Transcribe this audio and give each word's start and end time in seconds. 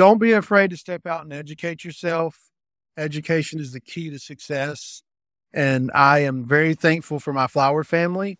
don't 0.00 0.16
be 0.16 0.32
afraid 0.32 0.70
to 0.70 0.78
step 0.78 1.06
out 1.06 1.24
and 1.24 1.32
educate 1.34 1.84
yourself. 1.84 2.34
Education 2.96 3.60
is 3.60 3.72
the 3.72 3.80
key 3.80 4.08
to 4.08 4.18
success. 4.18 5.02
And 5.52 5.90
I 5.94 6.20
am 6.20 6.46
very 6.46 6.72
thankful 6.72 7.20
for 7.20 7.34
my 7.34 7.46
flower 7.46 7.84
family 7.84 8.38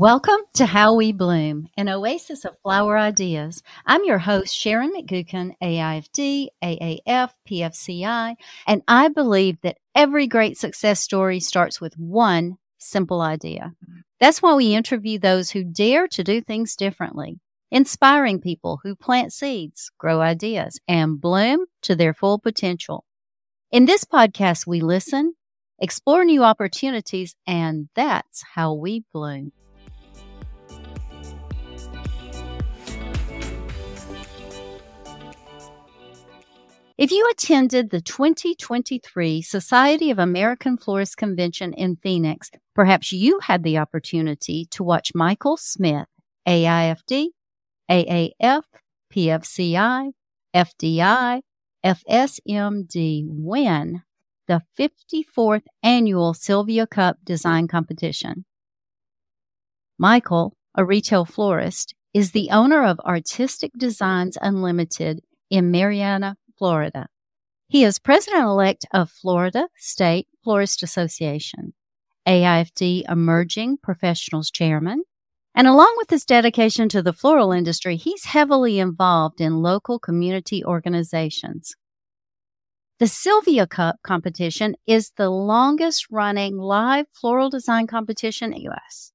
Welcome 0.00 0.42
to 0.54 0.64
How 0.64 0.94
We 0.94 1.10
Bloom, 1.10 1.66
an 1.76 1.88
oasis 1.88 2.44
of 2.44 2.56
flower 2.62 2.96
ideas. 2.96 3.64
I'm 3.84 4.04
your 4.04 4.18
host, 4.18 4.54
Sharon 4.54 4.92
McGuckin, 4.92 5.54
AIFD, 5.60 6.50
AAF, 6.62 7.30
PFCI, 7.50 8.36
and 8.68 8.82
I 8.86 9.08
believe 9.08 9.60
that 9.62 9.78
every 9.96 10.28
great 10.28 10.56
success 10.56 11.00
story 11.00 11.40
starts 11.40 11.80
with 11.80 11.98
one 11.98 12.58
simple 12.78 13.20
idea. 13.20 13.72
That's 14.20 14.40
why 14.40 14.54
we 14.54 14.76
interview 14.76 15.18
those 15.18 15.50
who 15.50 15.64
dare 15.64 16.06
to 16.06 16.22
do 16.22 16.42
things 16.42 16.76
differently, 16.76 17.40
inspiring 17.72 18.40
people 18.40 18.78
who 18.84 18.94
plant 18.94 19.32
seeds, 19.32 19.90
grow 19.98 20.20
ideas, 20.20 20.78
and 20.86 21.20
bloom 21.20 21.66
to 21.82 21.96
their 21.96 22.14
full 22.14 22.38
potential. 22.38 23.04
In 23.72 23.86
this 23.86 24.04
podcast, 24.04 24.64
we 24.64 24.80
listen, 24.80 25.34
explore 25.80 26.24
new 26.24 26.44
opportunities, 26.44 27.34
and 27.48 27.88
that's 27.96 28.44
how 28.54 28.74
we 28.74 29.02
bloom. 29.12 29.50
If 36.98 37.12
you 37.12 37.28
attended 37.30 37.90
the 37.90 38.00
2023 38.00 39.40
Society 39.40 40.10
of 40.10 40.18
American 40.18 40.76
Florists 40.76 41.14
Convention 41.14 41.72
in 41.72 41.94
Phoenix, 41.94 42.50
perhaps 42.74 43.12
you 43.12 43.38
had 43.38 43.62
the 43.62 43.78
opportunity 43.78 44.66
to 44.72 44.82
watch 44.82 45.14
Michael 45.14 45.56
Smith, 45.56 46.08
AIFD, 46.48 47.28
AAF, 47.88 48.62
PFCI, 49.14 50.10
FDI, 50.52 51.40
FSMD 51.86 53.26
win 53.28 54.02
the 54.48 54.62
54th 54.76 55.66
annual 55.84 56.34
Sylvia 56.34 56.88
Cup 56.88 57.18
Design 57.22 57.68
Competition. 57.68 58.44
Michael, 59.98 60.56
a 60.74 60.84
retail 60.84 61.24
florist, 61.24 61.94
is 62.12 62.32
the 62.32 62.50
owner 62.50 62.82
of 62.84 62.98
Artistic 63.00 63.70
Designs 63.78 64.36
Unlimited 64.42 65.20
in 65.48 65.70
Marianna, 65.70 66.36
Florida. 66.58 67.06
He 67.68 67.84
is 67.84 67.98
president 67.98 68.44
elect 68.44 68.86
of 68.92 69.10
Florida 69.10 69.68
State 69.76 70.26
Florist 70.42 70.82
Association, 70.82 71.74
AIFD 72.26 73.04
Emerging 73.08 73.78
Professionals 73.82 74.50
Chairman, 74.50 75.02
and 75.54 75.66
along 75.66 75.94
with 75.96 76.10
his 76.10 76.24
dedication 76.24 76.88
to 76.90 77.02
the 77.02 77.12
floral 77.12 77.52
industry, 77.52 77.96
he's 77.96 78.26
heavily 78.26 78.78
involved 78.78 79.40
in 79.40 79.62
local 79.62 79.98
community 79.98 80.64
organizations. 80.64 81.74
The 82.98 83.06
Sylvia 83.06 83.66
Cup 83.66 83.96
competition 84.02 84.74
is 84.86 85.12
the 85.16 85.30
longest 85.30 86.06
running 86.10 86.56
live 86.58 87.06
floral 87.12 87.50
design 87.50 87.86
competition 87.86 88.52
in 88.52 88.58
the 88.58 88.64
U.S. 88.64 89.12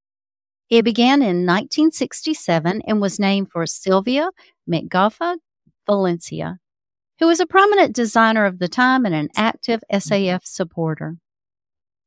It 0.69 0.83
began 0.83 1.21
in 1.21 1.45
1967 1.45 2.81
and 2.87 3.01
was 3.01 3.19
named 3.19 3.49
for 3.51 3.65
Sylvia 3.65 4.29
McGough 4.69 5.37
Valencia, 5.85 6.59
who 7.19 7.27
was 7.27 7.39
a 7.39 7.45
prominent 7.45 7.95
designer 7.95 8.45
of 8.45 8.59
the 8.59 8.67
time 8.67 9.05
and 9.05 9.13
an 9.13 9.29
active 9.35 9.81
SAF 9.91 10.41
supporter. 10.43 11.17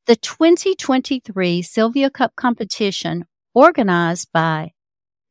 The 0.07 0.17
2023 0.17 1.63
Sylvia 1.63 2.11
Cup 2.11 2.37
competition, 2.37 3.25
organized 3.55 4.29
by 4.33 4.73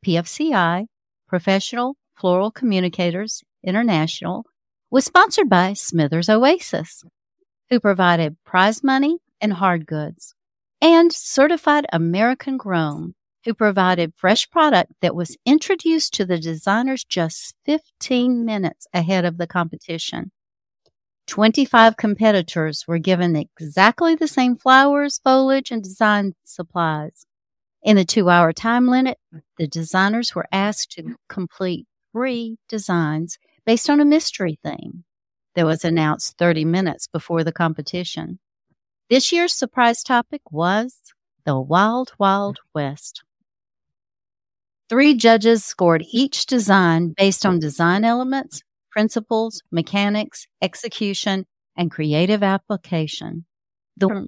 PFCI, 0.06 0.86
Professional 1.28 1.96
Floral 2.16 2.52
Communicators 2.52 3.44
International, 3.64 4.46
was 4.92 5.06
sponsored 5.06 5.50
by 5.50 5.74
Smithers 5.74 6.30
Oasis, 6.30 7.04
who 7.70 7.80
provided 7.80 8.38
prize 8.46 8.84
money 8.84 9.18
and 9.42 9.54
hard 9.54 9.86
goods, 9.86 10.34
and 10.82 11.12
certified 11.12 11.86
American 11.92 12.58
grown 12.58 13.14
who 13.46 13.54
provided 13.54 14.14
fresh 14.18 14.50
product 14.50 14.92
that 15.02 15.16
was 15.16 15.38
introduced 15.46 16.14
to 16.16 16.26
the 16.26 16.40
designers 16.40 17.04
just 17.04 17.56
15 17.66 18.44
minutes 18.44 18.88
ahead 18.94 19.24
of 19.24 19.38
the 19.38 19.48
competition. 19.48 20.32
25 21.28 21.98
competitors 21.98 22.86
were 22.88 23.00
given 23.00 23.36
exactly 23.36 24.16
the 24.16 24.28
same 24.28 24.56
flowers, 24.56 25.20
foliage, 25.24 25.72
and 25.72 25.84
design 25.84 26.34
supplies. 26.44 27.26
In 27.82 27.96
the 27.96 28.06
two 28.06 28.30
hour 28.30 28.52
time 28.52 28.88
limit, 28.88 29.20
the 29.58 29.68
designers 29.68 30.34
were 30.34 30.48
asked 30.52 30.92
to 30.94 31.16
complete 31.30 31.88
three 32.12 32.58
designs 32.68 33.38
based 33.66 33.90
on 33.90 34.00
a 34.00 34.06
mystery 34.06 34.60
theme 34.64 35.04
that 35.56 35.66
was 35.66 35.86
announced 35.86 36.38
30 36.38 36.66
minutes 36.66 37.08
before 37.08 37.44
the 37.44 37.52
competition. 37.52 38.40
This 39.10 39.32
year's 39.32 39.54
surprise 39.54 40.04
topic 40.04 40.42
was 40.52 41.00
the 41.46 41.60
Wild 41.60 42.14
Wild 42.18 42.60
West. 42.74 43.25
Three 44.88 45.16
judges 45.16 45.66
scored 45.66 46.06
each 46.12 46.46
design 46.46 47.16
based 47.18 47.44
on 47.44 47.58
design 47.58 48.04
elements, 48.04 48.62
principles, 48.92 49.64
mechanics, 49.72 50.46
execution, 50.62 51.46
and 51.76 51.90
creative 51.90 52.44
application. 52.44 53.46
The, 53.98 54.08
hmm. 54.08 54.26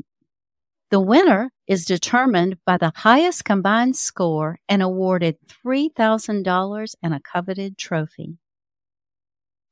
the 0.89 0.99
winner 0.99 1.51
is 1.67 1.85
determined 1.85 2.57
by 2.65 2.77
the 2.77 2.91
highest 2.95 3.45
combined 3.45 3.95
score 3.95 4.57
and 4.67 4.81
awarded 4.81 5.37
$3,000 5.63 6.95
and 7.03 7.13
a 7.13 7.19
coveted 7.19 7.77
trophy. 7.77 8.39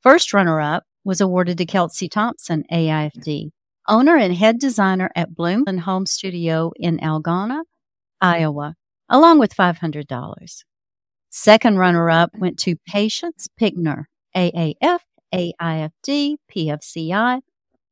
First 0.03 0.34
runner 0.34 0.62
up 0.62 0.84
was 1.03 1.19
awarded 1.19 1.57
to 1.57 1.66
Kelsey 1.66 2.07
Thompson, 2.07 2.63
AIFD, 2.72 3.50
owner 3.88 4.17
and 4.17 4.35
head 4.35 4.59
designer 4.59 5.09
at 5.16 5.34
Bloom 5.34 5.63
and 5.66 5.79
Home 5.79 6.06
Studio 6.06 6.72
in 6.75 7.00
Algona, 7.00 7.62
Iowa, 8.22 8.75
along 9.09 9.40
with 9.40 9.56
$500. 9.56 10.63
Second 11.38 11.78
runner 11.78 12.09
up 12.09 12.31
went 12.38 12.57
to 12.59 12.78
Patience 12.88 13.50
Pickner, 13.59 14.07
AAF, 14.38 15.00
AIFD, 15.34 16.38
PFCI, 16.50 17.41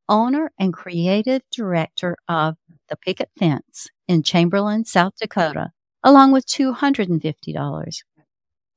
owner 0.08 0.52
and 0.58 0.74
creative 0.74 1.42
director 1.52 2.16
of 2.30 2.56
The 2.88 2.96
Picket 2.96 3.30
Fence 3.38 3.90
in 4.08 4.24
Chamberlain, 4.24 4.86
South 4.86 5.16
Dakota, 5.20 5.72
along 6.02 6.32
with 6.32 6.46
$250. 6.46 7.98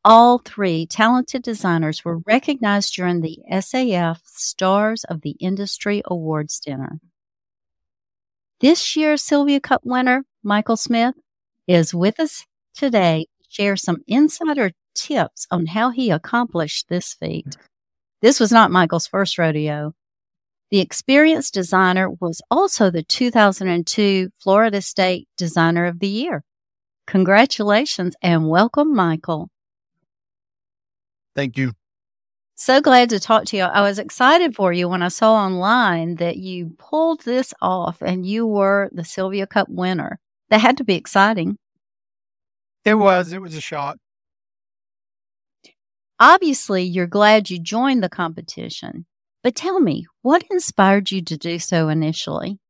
All 0.04 0.38
three 0.38 0.84
talented 0.84 1.42
designers 1.42 2.04
were 2.04 2.18
recognized 2.26 2.92
during 2.96 3.20
the 3.20 3.38
SAF 3.48 4.18
Stars 4.24 5.04
of 5.04 5.20
the 5.20 5.36
Industry 5.38 6.02
Awards 6.06 6.58
dinner. 6.58 6.98
This 8.60 8.96
year's 8.96 9.22
Sylvia 9.22 9.60
Cup 9.60 9.82
winner, 9.84 10.24
Michael 10.42 10.76
Smith, 10.76 11.14
is 11.68 11.94
with 11.94 12.18
us 12.18 12.44
today 12.74 13.26
share 13.48 13.76
some 13.76 13.98
insider 14.06 14.72
tips 14.94 15.46
on 15.50 15.66
how 15.66 15.90
he 15.90 16.10
accomplished 16.10 16.88
this 16.88 17.14
feat. 17.14 17.56
This 18.22 18.40
was 18.40 18.50
not 18.50 18.70
Michael's 18.70 19.06
first 19.06 19.38
rodeo. 19.38 19.94
The 20.70 20.80
experienced 20.80 21.54
designer 21.54 22.10
was 22.10 22.42
also 22.50 22.90
the 22.90 23.02
2002 23.02 24.30
Florida 24.38 24.82
State 24.82 25.28
Designer 25.36 25.86
of 25.86 26.00
the 26.00 26.08
Year. 26.08 26.42
Congratulations 27.06 28.16
and 28.20 28.48
welcome, 28.48 28.94
Michael. 28.94 29.48
Thank 31.36 31.56
you. 31.56 31.72
So 32.56 32.80
glad 32.80 33.10
to 33.10 33.20
talk 33.20 33.44
to 33.46 33.56
you. 33.58 33.64
I 33.64 33.82
was 33.82 33.98
excited 33.98 34.56
for 34.56 34.72
you 34.72 34.88
when 34.88 35.02
I 35.02 35.08
saw 35.08 35.34
online 35.34 36.16
that 36.16 36.38
you 36.38 36.74
pulled 36.78 37.20
this 37.20 37.52
off 37.60 38.00
and 38.00 38.24
you 38.24 38.46
were 38.46 38.88
the 38.92 39.04
Sylvia 39.04 39.46
Cup 39.46 39.68
winner. 39.68 40.18
That 40.48 40.62
had 40.62 40.78
to 40.78 40.84
be 40.84 40.94
exciting. 40.94 41.58
It 42.86 42.94
was. 42.94 43.32
It 43.32 43.42
was 43.42 43.56
a 43.56 43.60
shock. 43.60 43.96
Obviously, 46.20 46.84
you're 46.84 47.08
glad 47.08 47.50
you 47.50 47.58
joined 47.58 48.00
the 48.00 48.08
competition, 48.08 49.06
but 49.42 49.56
tell 49.56 49.80
me, 49.80 50.06
what 50.22 50.44
inspired 50.52 51.10
you 51.10 51.20
to 51.22 51.36
do 51.36 51.58
so 51.58 51.88
initially? 51.88 52.60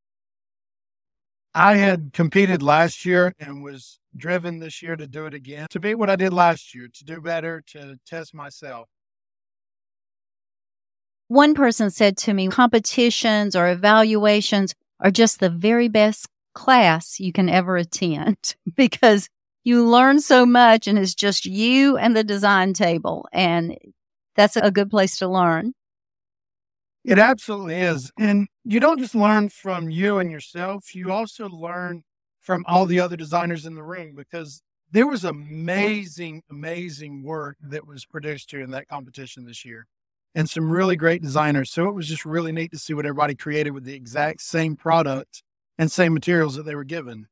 I 1.54 1.76
had 1.76 2.14
competed 2.14 2.62
last 2.62 3.04
year 3.04 3.34
and 3.38 3.62
was 3.62 4.00
driven 4.16 4.58
this 4.58 4.82
year 4.82 4.96
to 4.96 5.06
do 5.06 5.26
it 5.26 5.34
again, 5.34 5.66
to 5.70 5.80
be 5.80 5.94
what 5.94 6.08
I 6.08 6.16
did 6.16 6.32
last 6.32 6.74
year, 6.74 6.88
to 6.92 7.04
do 7.04 7.20
better, 7.20 7.62
to 7.68 7.98
test 8.06 8.34
myself. 8.34 8.88
One 11.28 11.54
person 11.54 11.90
said 11.90 12.16
to 12.18 12.32
me, 12.32 12.48
competitions 12.48 13.54
or 13.54 13.68
evaluations 13.68 14.74
are 14.98 15.10
just 15.10 15.40
the 15.40 15.50
very 15.50 15.88
best 15.88 16.26
class 16.54 17.20
you 17.20 17.32
can 17.34 17.50
ever 17.50 17.76
attend 17.76 18.56
because 18.76 19.28
you 19.66 19.84
learn 19.84 20.20
so 20.20 20.46
much 20.46 20.86
and 20.86 20.96
it's 20.96 21.12
just 21.12 21.44
you 21.44 21.96
and 21.96 22.16
the 22.16 22.22
design 22.22 22.72
table. 22.72 23.26
And 23.32 23.76
that's 24.36 24.56
a 24.56 24.70
good 24.70 24.88
place 24.90 25.18
to 25.18 25.26
learn. 25.26 25.72
It 27.04 27.18
absolutely 27.18 27.80
is. 27.80 28.12
And 28.16 28.46
you 28.64 28.78
don't 28.78 29.00
just 29.00 29.16
learn 29.16 29.48
from 29.48 29.90
you 29.90 30.18
and 30.18 30.30
yourself, 30.30 30.94
you 30.94 31.10
also 31.10 31.48
learn 31.48 32.04
from 32.38 32.64
all 32.68 32.86
the 32.86 33.00
other 33.00 33.16
designers 33.16 33.66
in 33.66 33.74
the 33.74 33.82
room 33.82 34.14
because 34.14 34.62
there 34.92 35.06
was 35.06 35.24
amazing, 35.24 36.42
amazing 36.48 37.24
work 37.24 37.56
that 37.60 37.88
was 37.88 38.06
produced 38.06 38.52
here 38.52 38.60
in 38.60 38.70
that 38.70 38.86
competition 38.86 39.46
this 39.46 39.64
year 39.64 39.88
and 40.32 40.48
some 40.48 40.70
really 40.70 40.94
great 40.94 41.22
designers. 41.22 41.72
So 41.72 41.88
it 41.88 41.94
was 41.94 42.06
just 42.06 42.24
really 42.24 42.52
neat 42.52 42.70
to 42.70 42.78
see 42.78 42.94
what 42.94 43.04
everybody 43.04 43.34
created 43.34 43.72
with 43.72 43.82
the 43.82 43.94
exact 43.94 44.42
same 44.42 44.76
product 44.76 45.42
and 45.76 45.90
same 45.90 46.14
materials 46.14 46.54
that 46.54 46.66
they 46.66 46.76
were 46.76 46.84
given. 46.84 47.26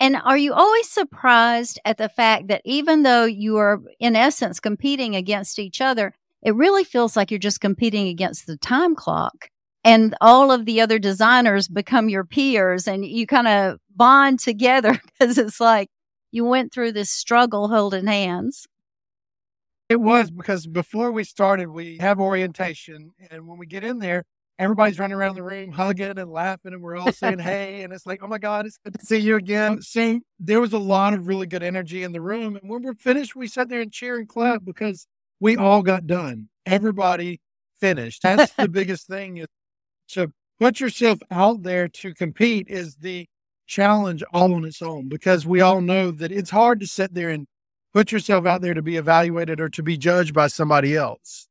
And 0.00 0.16
are 0.16 0.38
you 0.38 0.52
always 0.52 0.88
surprised 0.88 1.80
at 1.84 1.98
the 1.98 2.08
fact 2.08 2.48
that 2.48 2.62
even 2.64 3.02
though 3.02 3.24
you 3.24 3.56
are, 3.56 3.80
in 3.98 4.14
essence, 4.14 4.60
competing 4.60 5.16
against 5.16 5.58
each 5.58 5.80
other, 5.80 6.14
it 6.42 6.54
really 6.54 6.84
feels 6.84 7.16
like 7.16 7.30
you're 7.30 7.38
just 7.38 7.60
competing 7.60 8.06
against 8.08 8.46
the 8.46 8.56
time 8.56 8.94
clock? 8.94 9.50
And 9.84 10.14
all 10.20 10.52
of 10.52 10.66
the 10.66 10.80
other 10.80 10.98
designers 10.98 11.66
become 11.66 12.08
your 12.08 12.24
peers 12.24 12.86
and 12.86 13.04
you 13.04 13.26
kind 13.26 13.48
of 13.48 13.78
bond 13.94 14.38
together 14.38 15.00
because 15.18 15.38
it's 15.38 15.60
like 15.60 15.88
you 16.30 16.44
went 16.44 16.72
through 16.72 16.92
this 16.92 17.10
struggle 17.10 17.68
holding 17.68 18.06
hands. 18.06 18.66
It 19.88 20.00
was 20.00 20.30
because 20.30 20.66
before 20.66 21.10
we 21.10 21.24
started, 21.24 21.68
we 21.68 21.96
have 21.98 22.20
orientation. 22.20 23.12
And 23.30 23.48
when 23.48 23.58
we 23.58 23.66
get 23.66 23.84
in 23.84 23.98
there, 23.98 24.24
everybody's 24.58 24.98
running 24.98 25.16
around 25.16 25.34
the 25.36 25.42
room 25.42 25.70
hugging 25.70 26.18
and 26.18 26.30
laughing 26.30 26.72
and 26.72 26.82
we're 26.82 26.96
all 26.96 27.12
saying 27.12 27.38
hey 27.38 27.82
and 27.82 27.92
it's 27.92 28.06
like 28.06 28.20
oh 28.22 28.26
my 28.26 28.38
god 28.38 28.66
it's 28.66 28.78
good 28.78 28.98
to 28.98 29.06
see 29.06 29.18
you 29.18 29.36
again. 29.36 29.80
See 29.82 30.20
there 30.38 30.60
was 30.60 30.72
a 30.72 30.78
lot 30.78 31.14
of 31.14 31.26
really 31.26 31.46
good 31.46 31.62
energy 31.62 32.02
in 32.02 32.12
the 32.12 32.20
room 32.20 32.56
and 32.56 32.68
when 32.68 32.82
we're 32.82 32.94
finished 32.94 33.36
we 33.36 33.46
sat 33.46 33.68
there 33.68 33.80
and 33.80 33.92
cheer 33.92 34.18
and 34.18 34.28
clap 34.28 34.64
because 34.64 35.06
we 35.40 35.56
all 35.56 35.82
got 35.82 36.06
done. 36.06 36.48
Everybody 36.66 37.40
finished. 37.80 38.22
That's 38.22 38.52
the 38.52 38.68
biggest 38.68 39.06
thing 39.06 39.38
is 39.38 39.46
to 40.08 40.32
put 40.58 40.80
yourself 40.80 41.18
out 41.30 41.62
there 41.62 41.88
to 41.88 42.14
compete 42.14 42.66
is 42.68 42.96
the 42.96 43.26
challenge 43.66 44.24
all 44.32 44.54
on 44.54 44.64
its 44.64 44.82
own 44.82 45.08
because 45.08 45.46
we 45.46 45.60
all 45.60 45.80
know 45.80 46.10
that 46.10 46.32
it's 46.32 46.50
hard 46.50 46.80
to 46.80 46.86
sit 46.86 47.14
there 47.14 47.28
and 47.28 47.46
put 47.92 48.10
yourself 48.10 48.46
out 48.46 48.62
there 48.62 48.74
to 48.74 48.82
be 48.82 48.96
evaluated 48.96 49.60
or 49.60 49.68
to 49.68 49.82
be 49.82 49.96
judged 49.96 50.34
by 50.34 50.46
somebody 50.46 50.96
else 50.96 51.47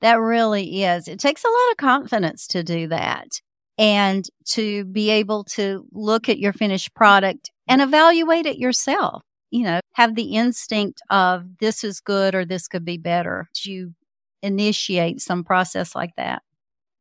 that 0.00 0.14
really 0.14 0.84
is. 0.84 1.08
It 1.08 1.18
takes 1.18 1.44
a 1.44 1.48
lot 1.48 1.70
of 1.72 1.76
confidence 1.76 2.46
to 2.48 2.62
do 2.62 2.88
that 2.88 3.40
and 3.76 4.26
to 4.46 4.84
be 4.86 5.10
able 5.10 5.44
to 5.44 5.86
look 5.92 6.28
at 6.28 6.38
your 6.38 6.52
finished 6.52 6.94
product 6.94 7.50
and 7.68 7.80
evaluate 7.80 8.46
it 8.46 8.58
yourself. 8.58 9.22
You 9.50 9.64
know, 9.64 9.80
have 9.94 10.14
the 10.14 10.34
instinct 10.34 11.00
of 11.10 11.44
this 11.58 11.82
is 11.82 12.00
good 12.00 12.34
or 12.34 12.44
this 12.44 12.68
could 12.68 12.84
be 12.84 12.98
better. 12.98 13.48
You 13.62 13.94
initiate 14.42 15.20
some 15.20 15.42
process 15.42 15.94
like 15.94 16.10
that. 16.16 16.42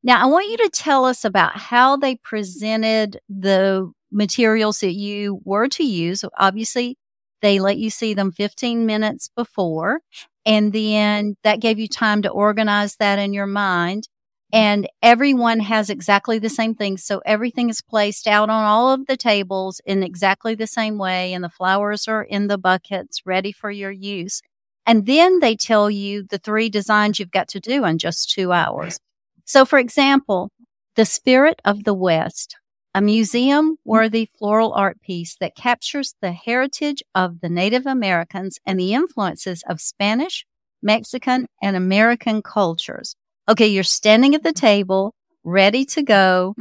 Now, 0.03 0.23
I 0.23 0.27
want 0.27 0.49
you 0.49 0.57
to 0.57 0.69
tell 0.69 1.05
us 1.05 1.25
about 1.25 1.57
how 1.57 1.97
they 1.97 2.15
presented 2.15 3.19
the 3.27 3.91
materials 4.11 4.79
that 4.79 4.93
you 4.93 5.41
were 5.43 5.67
to 5.69 5.83
use. 5.83 6.23
Obviously, 6.37 6.97
they 7.41 7.59
let 7.59 7.77
you 7.77 7.89
see 7.89 8.13
them 8.13 8.31
15 8.31 8.85
minutes 8.85 9.29
before 9.35 10.01
and 10.47 10.71
then 10.71 11.35
that 11.43 11.59
gave 11.59 11.77
you 11.77 11.89
time 11.89 12.21
to 12.21 12.29
organize 12.29 12.95
that 12.95 13.19
in 13.19 13.33
your 13.33 13.45
mind. 13.47 14.07
And 14.53 14.87
everyone 15.03 15.59
has 15.59 15.89
exactly 15.89 16.39
the 16.39 16.47
same 16.47 16.73
thing. 16.73 16.95
So 16.95 17.21
everything 17.25 17.69
is 17.69 17.81
placed 17.81 18.27
out 18.27 18.49
on 18.49 18.63
all 18.63 18.93
of 18.93 19.07
the 19.07 19.17
tables 19.17 19.81
in 19.85 20.03
exactly 20.03 20.55
the 20.55 20.65
same 20.65 20.97
way. 20.97 21.33
And 21.33 21.43
the 21.43 21.49
flowers 21.49 22.07
are 22.07 22.23
in 22.23 22.47
the 22.47 22.57
buckets 22.57 23.23
ready 23.25 23.51
for 23.51 23.69
your 23.69 23.91
use. 23.91 24.41
And 24.85 25.05
then 25.05 25.39
they 25.39 25.57
tell 25.57 25.91
you 25.91 26.23
the 26.23 26.37
three 26.37 26.69
designs 26.69 27.19
you've 27.19 27.29
got 27.29 27.49
to 27.49 27.59
do 27.59 27.83
in 27.83 27.97
just 27.97 28.31
two 28.31 28.53
hours. 28.53 29.01
So 29.43 29.65
for 29.65 29.77
example, 29.77 30.49
the 30.95 31.03
spirit 31.03 31.61
of 31.65 31.83
the 31.83 31.93
West 31.93 32.55
a 32.93 33.01
museum 33.01 33.77
worthy 33.85 34.29
floral 34.37 34.73
art 34.73 35.01
piece 35.01 35.35
that 35.39 35.55
captures 35.55 36.15
the 36.21 36.31
heritage 36.31 37.03
of 37.13 37.41
the 37.41 37.49
Native 37.49 37.85
Americans 37.85 38.59
and 38.65 38.79
the 38.79 38.93
influences 38.93 39.63
of 39.67 39.79
Spanish, 39.79 40.45
Mexican, 40.81 41.47
and 41.61 41.75
American 41.75 42.41
cultures. 42.41 43.15
Okay, 43.49 43.67
you're 43.67 43.83
standing 43.83 44.35
at 44.35 44.43
the 44.43 44.53
table, 44.53 45.13
ready 45.43 45.85
to 45.85 46.03
go, 46.03 46.55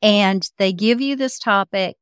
and 0.00 0.48
they 0.58 0.72
give 0.72 1.00
you 1.00 1.16
this 1.16 1.38
topic. 1.38 1.96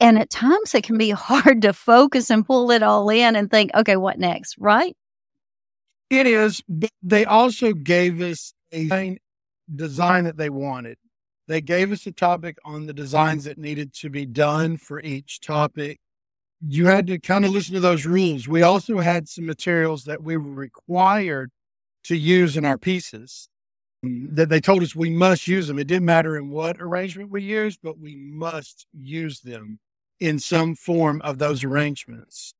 And 0.00 0.18
at 0.18 0.30
times 0.30 0.74
it 0.74 0.84
can 0.84 0.98
be 0.98 1.10
hard 1.10 1.62
to 1.62 1.72
focus 1.72 2.30
and 2.30 2.46
pull 2.46 2.70
it 2.70 2.82
all 2.82 3.08
in 3.10 3.36
and 3.36 3.50
think, 3.50 3.70
okay, 3.74 3.96
what 3.96 4.18
next? 4.18 4.56
Right? 4.58 4.96
It 6.10 6.26
is. 6.26 6.62
But 6.68 6.90
they 7.02 7.24
also 7.24 7.72
gave 7.72 8.20
us 8.20 8.52
a 8.72 9.18
design 9.74 10.24
that 10.24 10.36
they 10.36 10.50
wanted. 10.50 10.96
They 11.48 11.62
gave 11.62 11.90
us 11.92 12.06
a 12.06 12.12
topic 12.12 12.58
on 12.62 12.86
the 12.86 12.92
designs 12.92 13.44
that 13.44 13.56
needed 13.56 13.94
to 13.94 14.10
be 14.10 14.26
done 14.26 14.76
for 14.76 15.00
each 15.00 15.40
topic. 15.40 15.98
You 16.60 16.86
had 16.86 17.06
to 17.06 17.18
kind 17.18 17.46
of 17.46 17.52
listen 17.52 17.72
to 17.74 17.80
those 17.80 18.04
rules. 18.04 18.46
We 18.46 18.62
also 18.62 18.98
had 18.98 19.30
some 19.30 19.46
materials 19.46 20.04
that 20.04 20.22
we 20.22 20.36
were 20.36 20.52
required 20.52 21.50
to 22.04 22.16
use 22.16 22.58
in 22.58 22.66
our 22.66 22.76
pieces 22.76 23.48
um, 24.04 24.28
that 24.32 24.50
they 24.50 24.60
told 24.60 24.82
us 24.82 24.94
we 24.94 25.08
must 25.08 25.48
use 25.48 25.68
them. 25.68 25.78
It 25.78 25.86
didn't 25.86 26.04
matter 26.04 26.36
in 26.36 26.50
what 26.50 26.80
arrangement 26.80 27.30
we 27.30 27.42
used, 27.42 27.80
but 27.82 27.98
we 27.98 28.14
must 28.14 28.86
use 28.92 29.40
them 29.40 29.78
in 30.20 30.38
some 30.38 30.74
form 30.74 31.22
of 31.22 31.38
those 31.38 31.64
arrangements. 31.64 32.52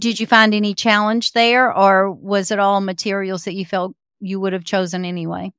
Did 0.00 0.18
you 0.18 0.26
find 0.26 0.54
any 0.54 0.74
challenge 0.74 1.32
there, 1.32 1.72
or 1.72 2.10
was 2.10 2.50
it 2.50 2.58
all 2.58 2.80
materials 2.80 3.44
that 3.44 3.54
you 3.54 3.64
felt 3.64 3.94
you 4.18 4.40
would 4.40 4.52
have 4.52 4.64
chosen 4.64 5.04
anyway? 5.04 5.52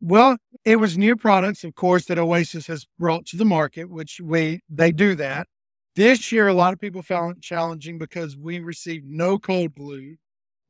Well, 0.00 0.36
it 0.64 0.76
was 0.76 0.96
new 0.96 1.16
products, 1.16 1.64
of 1.64 1.74
course, 1.74 2.04
that 2.06 2.18
Oasis 2.18 2.66
has 2.68 2.86
brought 2.98 3.26
to 3.26 3.36
the 3.36 3.44
market, 3.44 3.90
which 3.90 4.20
we 4.22 4.60
they 4.68 4.92
do 4.92 5.14
that. 5.16 5.48
This 5.96 6.30
year, 6.30 6.46
a 6.46 6.54
lot 6.54 6.72
of 6.72 6.80
people 6.80 7.02
found 7.02 7.36
it 7.38 7.42
challenging 7.42 7.98
because 7.98 8.36
we 8.36 8.60
received 8.60 9.06
no 9.08 9.38
cold 9.38 9.74
glue, 9.74 10.16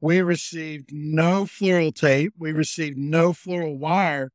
we 0.00 0.22
received 0.22 0.90
no 0.92 1.44
floral 1.44 1.92
tape, 1.92 2.32
we 2.38 2.52
received 2.52 2.96
no 2.96 3.32
floral 3.34 3.76
wire, 3.78 4.30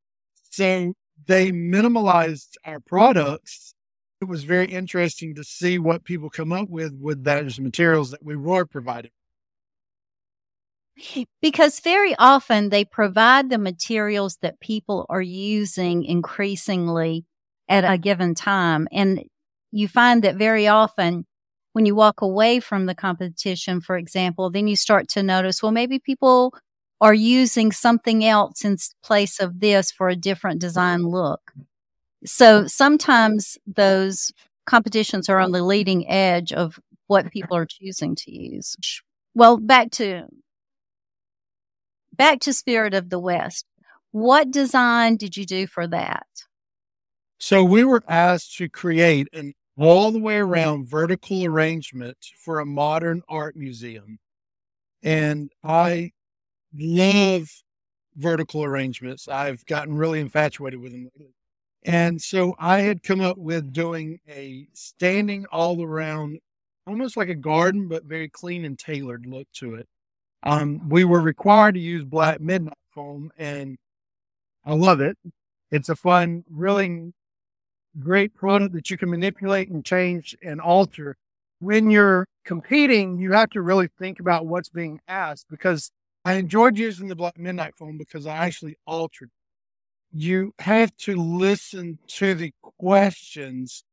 so 0.51 0.93
they 1.25 1.51
minimalized 1.51 2.51
our 2.65 2.79
products. 2.79 3.73
It 4.21 4.25
was 4.25 4.43
very 4.43 4.67
interesting 4.67 5.33
to 5.35 5.43
see 5.43 5.79
what 5.79 6.03
people 6.05 6.29
come 6.29 6.51
up 6.53 6.69
with 6.69 6.93
with 6.99 7.23
those 7.23 7.59
materials 7.59 8.11
that 8.11 8.23
we 8.23 8.35
were 8.35 8.65
provided. 8.65 9.11
Because 11.41 11.79
very 11.79 12.15
often 12.17 12.69
they 12.69 12.85
provide 12.85 13.49
the 13.49 13.57
materials 13.57 14.37
that 14.41 14.59
people 14.59 15.05
are 15.09 15.21
using 15.21 16.03
increasingly 16.03 17.25
at 17.67 17.83
a 17.83 17.97
given 17.97 18.35
time. 18.35 18.87
And 18.91 19.23
you 19.71 19.87
find 19.87 20.23
that 20.23 20.35
very 20.35 20.67
often 20.67 21.25
when 21.73 21.85
you 21.85 21.95
walk 21.95 22.21
away 22.21 22.59
from 22.59 22.85
the 22.85 22.95
competition, 22.95 23.81
for 23.81 23.97
example, 23.97 24.49
then 24.51 24.67
you 24.67 24.75
start 24.75 25.07
to 25.09 25.23
notice, 25.23 25.61
well, 25.61 25.71
maybe 25.71 25.99
people 25.99 26.53
are 27.01 27.13
using 27.13 27.71
something 27.71 28.23
else 28.23 28.63
in 28.63 28.77
place 29.03 29.39
of 29.39 29.59
this 29.59 29.91
for 29.91 30.07
a 30.09 30.15
different 30.15 30.61
design 30.61 31.03
look. 31.03 31.51
So 32.25 32.67
sometimes 32.67 33.57
those 33.65 34.31
competitions 34.65 35.27
are 35.27 35.39
on 35.39 35.51
the 35.51 35.63
leading 35.63 36.07
edge 36.07 36.53
of 36.53 36.79
what 37.07 37.31
people 37.31 37.57
are 37.57 37.65
choosing 37.65 38.15
to 38.15 38.31
use. 38.31 38.75
Well, 39.35 39.57
back 39.57 39.91
to 39.91 40.27
back 42.13 42.39
to 42.41 42.53
Spirit 42.53 42.93
of 42.93 43.09
the 43.09 43.19
West. 43.19 43.65
What 44.11 44.51
design 44.51 45.17
did 45.17 45.35
you 45.35 45.45
do 45.45 45.67
for 45.67 45.87
that? 45.87 46.27
So 47.39 47.63
we 47.63 47.83
were 47.83 48.03
asked 48.07 48.55
to 48.57 48.69
create 48.69 49.27
an 49.33 49.53
all 49.77 50.11
the 50.11 50.19
way 50.19 50.35
mm-hmm. 50.35 50.51
around 50.51 50.87
vertical 50.87 51.43
arrangement 51.43 52.17
for 52.43 52.59
a 52.59 52.65
modern 52.65 53.21
art 53.27 53.55
museum. 53.55 54.19
And 55.01 55.51
I 55.63 56.11
love 56.73 57.49
vertical 58.15 58.63
arrangements. 58.63 59.27
I've 59.27 59.65
gotten 59.65 59.95
really 59.95 60.19
infatuated 60.19 60.79
with 60.79 60.91
them 60.91 61.09
lately. 61.15 61.33
And 61.85 62.21
so 62.21 62.55
I 62.59 62.79
had 62.79 63.03
come 63.03 63.19
up 63.19 63.37
with 63.37 63.73
doing 63.73 64.19
a 64.29 64.67
standing 64.73 65.45
all 65.51 65.83
around, 65.83 66.39
almost 66.87 67.17
like 67.17 67.27
a 67.27 67.35
garden, 67.35 67.89
but 67.89 68.05
very 68.05 68.29
clean 68.29 68.63
and 68.63 68.79
tailored 68.79 69.25
look 69.25 69.47
to 69.55 69.75
it. 69.75 69.87
Um, 70.43 70.89
we 70.89 71.05
were 71.05 71.21
required 71.21 71.75
to 71.75 71.79
use 71.79 72.03
black 72.03 72.41
midnight 72.41 72.77
foam, 72.89 73.31
and 73.37 73.77
I 74.65 74.73
love 74.73 74.99
it. 74.99 75.17
It's 75.71 75.89
a 75.89 75.95
fun, 75.95 76.43
really 76.49 77.13
great 77.99 78.33
product 78.33 78.73
that 78.73 78.89
you 78.89 78.97
can 78.97 79.09
manipulate 79.09 79.69
and 79.69 79.85
change 79.85 80.35
and 80.43 80.59
alter. 80.59 81.15
When 81.59 81.89
you're 81.89 82.27
competing, 82.43 83.19
you 83.19 83.31
have 83.31 83.49
to 83.51 83.61
really 83.61 83.87
think 83.99 84.19
about 84.19 84.45
what's 84.45 84.69
being 84.69 84.99
asked 85.07 85.47
because 85.49 85.91
I 86.25 86.33
enjoyed 86.33 86.77
using 86.77 87.07
the 87.07 87.15
black 87.15 87.37
midnight 87.37 87.75
foam 87.75 87.97
because 87.97 88.25
I 88.25 88.35
actually 88.37 88.75
altered. 88.85 89.29
You 90.11 90.53
have 90.59 90.95
to 90.97 91.15
listen 91.15 91.99
to 92.07 92.35
the 92.35 92.53
questions 92.61 93.83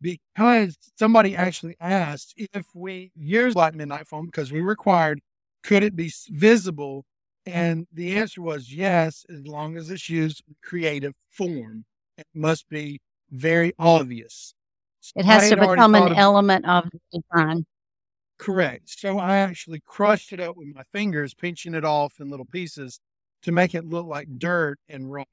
because 0.00 0.76
somebody 0.98 1.34
actually 1.34 1.76
asked 1.80 2.34
if 2.36 2.66
we 2.74 3.10
use 3.16 3.54
black 3.54 3.74
midnight 3.74 4.06
foam 4.06 4.26
because 4.26 4.52
we 4.52 4.60
required 4.60 5.20
could 5.66 5.82
it 5.82 5.96
be 5.96 6.10
visible 6.30 7.04
And 7.44 7.86
the 7.92 8.16
answer 8.16 8.42
was 8.42 8.72
yes, 8.72 9.24
as 9.28 9.46
long 9.46 9.76
as 9.76 9.90
it's 9.90 10.08
used 10.08 10.42
in 10.48 10.56
creative 10.62 11.14
form. 11.30 11.84
It 12.18 12.26
must 12.34 12.68
be 12.68 13.00
very 13.30 13.72
obvious. 13.78 14.54
It 15.14 15.24
has 15.24 15.50
to 15.50 15.56
become 15.56 15.94
an 15.94 16.14
element 16.14 16.66
of 16.66 16.88
the 16.90 17.20
design. 17.20 17.66
Correct. 18.38 18.88
So 18.88 19.18
I 19.18 19.36
actually 19.36 19.80
crushed 19.86 20.32
it 20.32 20.40
up 20.40 20.56
with 20.56 20.74
my 20.74 20.82
fingers, 20.92 21.34
pinching 21.34 21.74
it 21.74 21.84
off 21.84 22.14
in 22.20 22.28
little 22.28 22.46
pieces 22.46 23.00
to 23.42 23.52
make 23.52 23.74
it 23.74 23.84
look 23.84 24.06
like 24.06 24.28
dirt 24.38 24.78
and 24.88 25.10
rocks. 25.10 25.28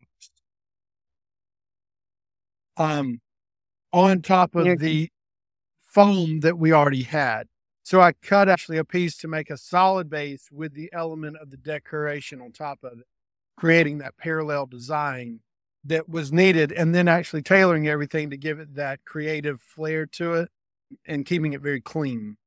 Um, 2.77 3.21
on 3.91 4.21
top 4.21 4.55
of 4.55 4.79
the 4.79 5.09
foam 5.79 6.39
that 6.41 6.57
we 6.57 6.71
already 6.73 7.03
had. 7.03 7.47
So 7.83 7.99
I 7.99 8.13
cut 8.13 8.47
actually 8.47 8.77
a 8.77 8.85
piece 8.85 9.17
to 9.17 9.27
make 9.27 9.49
a 9.49 9.57
solid 9.57 10.09
base 10.09 10.47
with 10.51 10.73
the 10.73 10.89
element 10.93 11.35
of 11.37 11.51
the 11.51 11.57
decoration 11.57 12.41
on 12.41 12.53
top 12.53 12.79
of 12.83 12.99
it, 12.99 13.05
creating 13.57 13.97
that 13.97 14.17
parallel 14.17 14.65
design 14.65 15.41
that 15.83 16.07
was 16.07 16.31
needed, 16.31 16.71
and 16.71 16.95
then 16.95 17.09
actually 17.09 17.41
tailoring 17.41 17.89
everything 17.89 18.29
to 18.29 18.37
give 18.37 18.59
it 18.59 18.75
that 18.75 19.03
creative 19.05 19.59
flair 19.59 20.05
to 20.05 20.33
it 20.33 20.49
and 21.05 21.25
keeping 21.25 21.51
it 21.51 21.61
very 21.61 21.81
clean. 21.81 22.37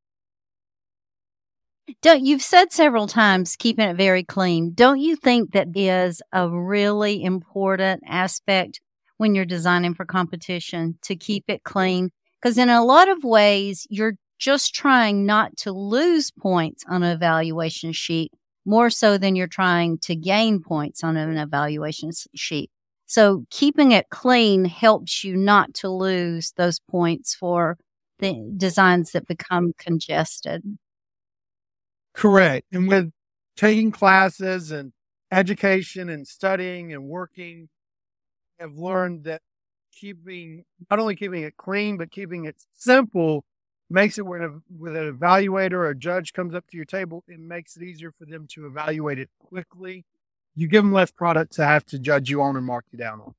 Don't 2.00 2.24
you've 2.24 2.42
said 2.42 2.72
several 2.72 3.06
times 3.06 3.56
keeping 3.56 3.88
it 3.88 3.96
very 3.96 4.24
clean. 4.24 4.72
Don't 4.74 4.98
you 4.98 5.16
think 5.16 5.52
that 5.52 5.68
is 5.76 6.22
a 6.32 6.48
really 6.48 7.22
important 7.22 8.02
aspect 8.06 8.80
when 9.18 9.34
you're 9.34 9.44
designing 9.44 9.94
for 9.94 10.04
competition 10.04 10.98
to 11.02 11.14
keep 11.14 11.44
it 11.46 11.62
clean? 11.62 12.10
Because 12.40 12.58
in 12.58 12.70
a 12.70 12.84
lot 12.84 13.08
of 13.08 13.22
ways, 13.22 13.86
you're 13.88 14.16
just 14.38 14.74
trying 14.74 15.26
not 15.26 15.56
to 15.58 15.72
lose 15.72 16.30
points 16.30 16.84
on 16.88 17.02
an 17.02 17.14
evaluation 17.14 17.92
sheet 17.92 18.32
more 18.64 18.90
so 18.90 19.16
than 19.16 19.36
you're 19.36 19.46
trying 19.46 19.98
to 19.98 20.16
gain 20.16 20.60
points 20.60 21.04
on 21.04 21.16
an 21.16 21.38
evaluation 21.38 22.10
sheet. 22.34 22.70
So 23.06 23.44
keeping 23.50 23.92
it 23.92 24.08
clean 24.10 24.64
helps 24.64 25.22
you 25.22 25.36
not 25.36 25.72
to 25.74 25.88
lose 25.88 26.52
those 26.56 26.80
points 26.80 27.34
for 27.34 27.78
the 28.18 28.52
designs 28.56 29.12
that 29.12 29.28
become 29.28 29.72
congested. 29.78 30.62
Correct. 32.14 32.66
And 32.72 32.88
with 32.88 33.12
taking 33.56 33.92
classes 33.92 34.72
and 34.72 34.92
education 35.30 36.08
and 36.08 36.26
studying 36.26 36.92
and 36.92 37.04
working, 37.04 37.68
I've 38.60 38.74
learned 38.74 39.24
that 39.24 39.42
keeping 39.92 40.64
not 40.90 40.98
only 40.98 41.14
keeping 41.14 41.42
it 41.42 41.56
clean, 41.56 41.96
but 41.98 42.10
keeping 42.10 42.46
it 42.46 42.56
simple 42.74 43.44
makes 43.88 44.18
it 44.18 44.26
when 44.26 44.42
a, 44.42 44.50
with 44.78 44.96
an 44.96 45.12
evaluator 45.12 45.72
or 45.72 45.90
a 45.90 45.94
judge 45.94 46.32
comes 46.32 46.54
up 46.54 46.66
to 46.68 46.76
your 46.76 46.86
table, 46.86 47.24
it 47.28 47.38
makes 47.38 47.76
it 47.76 47.82
easier 47.82 48.10
for 48.10 48.24
them 48.24 48.46
to 48.48 48.66
evaluate 48.66 49.18
it 49.18 49.30
quickly. 49.38 50.04
You 50.54 50.68
give 50.68 50.82
them 50.82 50.92
less 50.92 51.10
product 51.10 51.52
to 51.54 51.64
have 51.64 51.84
to 51.86 51.98
judge 51.98 52.30
you 52.30 52.42
on 52.42 52.56
and 52.56 52.64
mark 52.64 52.84
you 52.90 52.98
down 52.98 53.20
on. 53.20 53.34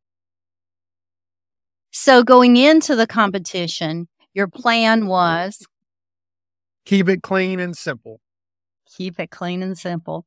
So 1.91 2.23
going 2.23 2.57
into 2.57 2.95
the 2.95 3.07
competition, 3.07 4.07
your 4.33 4.47
plan 4.47 5.07
was 5.07 5.65
keep 6.85 7.09
it 7.09 7.23
clean 7.23 7.59
and 7.59 7.75
simple. 7.75 8.21
Keep 8.95 9.19
it 9.19 9.31
clean 9.31 9.63
and 9.63 9.77
simple. 9.77 10.25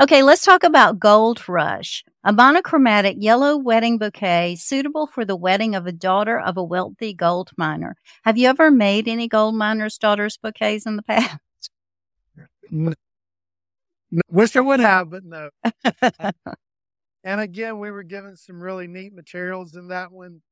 Okay, 0.00 0.22
let's 0.22 0.44
talk 0.44 0.62
about 0.62 1.00
Gold 1.00 1.48
Rush, 1.48 2.04
a 2.22 2.32
monochromatic 2.32 3.16
yellow 3.18 3.56
wedding 3.56 3.98
bouquet 3.98 4.54
suitable 4.54 5.08
for 5.08 5.24
the 5.24 5.34
wedding 5.34 5.74
of 5.74 5.88
a 5.88 5.92
daughter 5.92 6.38
of 6.38 6.56
a 6.56 6.62
wealthy 6.62 7.12
gold 7.12 7.50
miner. 7.56 7.96
Have 8.22 8.38
you 8.38 8.46
ever 8.46 8.70
made 8.70 9.08
any 9.08 9.26
gold 9.26 9.56
miners' 9.56 9.98
daughters 9.98 10.36
bouquets 10.36 10.86
in 10.86 10.94
the 10.94 11.02
past? 11.02 11.40
Wish 14.30 14.54
I 14.54 14.60
would 14.60 14.78
have, 14.78 15.10
but 15.10 15.24
no. 15.24 15.50
and 17.24 17.40
again, 17.40 17.80
we 17.80 17.90
were 17.90 18.04
given 18.04 18.36
some 18.36 18.62
really 18.62 18.86
neat 18.86 19.12
materials 19.12 19.74
in 19.74 19.88
that 19.88 20.12
one. 20.12 20.42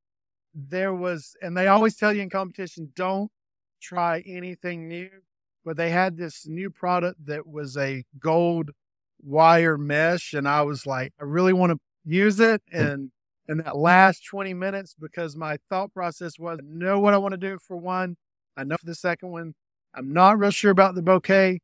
There 0.57 0.93
was, 0.93 1.37
and 1.41 1.57
they 1.57 1.69
always 1.69 1.95
tell 1.95 2.13
you 2.13 2.23
in 2.23 2.31
competition, 2.31 2.91
don't 2.97 3.31
try 3.81 4.25
anything 4.27 4.89
new. 4.89 5.09
But 5.65 5.77
they 5.77 5.91
had 5.91 6.17
this 6.17 6.49
new 6.49 6.69
product 6.69 7.27
that 7.27 7.47
was 7.47 7.77
a 7.77 8.05
gold 8.19 8.73
wire 9.23 9.79
mesh 9.79 10.33
and 10.33 10.49
I 10.49 10.63
was 10.63 10.87
like, 10.87 11.13
I 11.21 11.25
really 11.25 11.53
want 11.53 11.73
to 11.73 11.79
use 12.05 12.41
it. 12.41 12.63
Mm. 12.73 12.93
And 12.93 13.11
in 13.49 13.59
that 13.59 13.77
last 13.77 14.25
20 14.27 14.55
minutes, 14.55 14.95
because 14.99 15.37
my 15.37 15.59
thought 15.69 15.93
process 15.93 16.39
was, 16.39 16.59
I 16.61 16.65
know 16.67 16.99
what 16.99 17.15
I 17.15 17.19
want 17.19 17.33
to 17.33 17.39
do 17.39 17.59
for 17.59 17.77
one. 17.77 18.17
I 18.57 18.65
know 18.65 18.77
for 18.77 18.87
the 18.87 18.95
second 18.95 19.31
one. 19.31 19.55
I'm 19.95 20.13
not 20.13 20.39
real 20.39 20.51
sure 20.51 20.71
about 20.71 20.95
the 20.95 21.03
bouquet, 21.03 21.61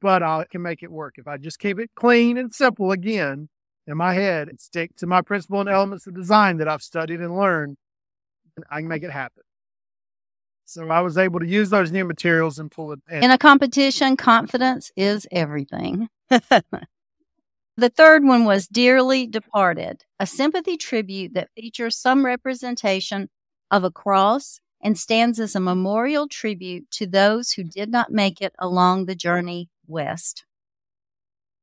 but 0.00 0.22
I 0.22 0.44
can 0.50 0.62
make 0.62 0.82
it 0.82 0.90
work. 0.90 1.14
If 1.16 1.26
I 1.26 1.36
just 1.38 1.58
keep 1.58 1.78
it 1.78 1.90
clean 1.94 2.36
and 2.36 2.52
simple 2.52 2.92
again 2.92 3.48
in 3.86 3.96
my 3.96 4.14
head 4.14 4.48
and 4.48 4.60
stick 4.60 4.96
to 4.96 5.06
my 5.06 5.22
principle 5.22 5.60
and 5.60 5.68
elements 5.68 6.06
of 6.06 6.14
design 6.14 6.58
that 6.58 6.68
I've 6.68 6.82
studied 6.82 7.20
and 7.20 7.36
learned, 7.36 7.76
I 8.70 8.80
can 8.80 8.88
make 8.88 9.02
it 9.02 9.10
happen. 9.10 9.42
So 10.68 10.86
I 10.90 11.00
was 11.00 11.16
able 11.16 11.40
to 11.40 11.46
use 11.46 11.70
those 11.70 11.90
new 11.90 12.04
materials 12.04 12.58
and 12.58 12.70
pull 12.70 12.92
it. 12.92 13.00
In, 13.08 13.24
in 13.24 13.30
a 13.30 13.38
competition, 13.38 14.18
confidence 14.18 14.92
is 14.98 15.26
everything. 15.32 16.10
the 16.28 17.88
third 17.88 18.22
one 18.22 18.44
was 18.44 18.68
Dearly 18.68 19.26
Departed, 19.26 20.04
a 20.20 20.26
sympathy 20.26 20.76
tribute 20.76 21.32
that 21.32 21.48
features 21.56 21.96
some 21.96 22.22
representation 22.22 23.30
of 23.70 23.82
a 23.82 23.90
cross 23.90 24.60
and 24.82 24.98
stands 24.98 25.40
as 25.40 25.56
a 25.56 25.60
memorial 25.60 26.28
tribute 26.28 26.90
to 26.90 27.06
those 27.06 27.52
who 27.52 27.64
did 27.64 27.90
not 27.90 28.12
make 28.12 28.42
it 28.42 28.52
along 28.58 29.06
the 29.06 29.14
journey 29.14 29.70
west. 29.86 30.44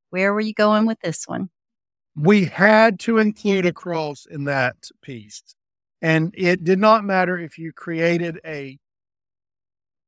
Where 0.10 0.34
were 0.34 0.42
you 0.42 0.56
going 0.56 0.88
with 0.88 1.02
this 1.02 1.28
one? 1.28 1.52
We 2.16 2.46
had 2.46 3.00
to 3.02 3.20
include 3.20 3.68
a 3.68 3.72
cross 3.72 4.26
in 4.26 4.46
that 4.46 4.90
piece. 5.04 5.44
And 6.02 6.34
it 6.36 6.64
did 6.64 6.80
not 6.80 7.04
matter 7.04 7.38
if 7.38 7.60
you 7.60 7.72
created 7.72 8.40
a 8.44 8.80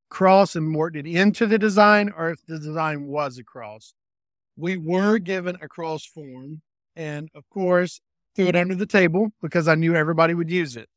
cross 0.09 0.55
and 0.55 0.75
it 0.95 1.05
into 1.05 1.45
the 1.45 1.57
design 1.57 2.11
or 2.15 2.29
if 2.29 2.45
the 2.45 2.57
design 2.59 3.05
was 3.07 3.37
a 3.37 3.43
cross 3.43 3.93
we 4.57 4.75
were 4.75 5.19
given 5.19 5.57
a 5.61 5.67
cross 5.67 6.05
form 6.05 6.61
and 6.95 7.29
of 7.35 7.47
course 7.49 8.01
threw 8.35 8.47
it 8.47 8.55
under 8.55 8.75
the 8.75 8.85
table 8.85 9.29
because 9.41 9.67
I 9.67 9.75
knew 9.75 9.95
everybody 9.95 10.33
would 10.33 10.49
use 10.49 10.75
it. 10.75 10.89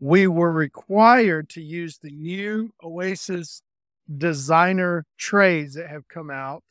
We 0.00 0.26
were 0.26 0.52
required 0.52 1.48
to 1.50 1.62
use 1.62 1.98
the 1.98 2.10
new 2.10 2.70
Oasis 2.82 3.62
designer 4.18 5.04
trays 5.18 5.74
that 5.74 5.88
have 5.88 6.06
come 6.08 6.30
out. 6.30 6.62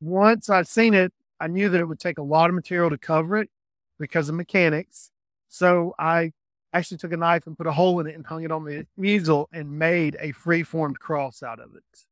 Once 0.00 0.48
I'd 0.48 0.66
seen 0.66 0.94
it, 0.94 1.12
I 1.38 1.46
knew 1.46 1.68
that 1.68 1.80
it 1.80 1.84
would 1.84 2.00
take 2.00 2.18
a 2.18 2.22
lot 2.22 2.48
of 2.48 2.54
material 2.54 2.90
to 2.90 2.98
cover 2.98 3.36
it 3.36 3.50
because 3.98 4.28
of 4.28 4.34
mechanics. 4.34 5.10
So 5.48 5.94
I 5.98 6.32
actually 6.72 6.98
took 6.98 7.12
a 7.12 7.16
knife 7.16 7.46
and 7.46 7.56
put 7.56 7.66
a 7.66 7.72
hole 7.72 8.00
in 8.00 8.06
it 8.06 8.14
and 8.14 8.26
hung 8.26 8.44
it 8.44 8.52
on 8.52 8.64
the 8.64 8.86
easel 9.02 9.48
and 9.52 9.78
made 9.78 10.16
a 10.20 10.32
free-formed 10.32 11.00
cross 11.00 11.42
out 11.42 11.58
of 11.58 11.74
it. 11.74 12.06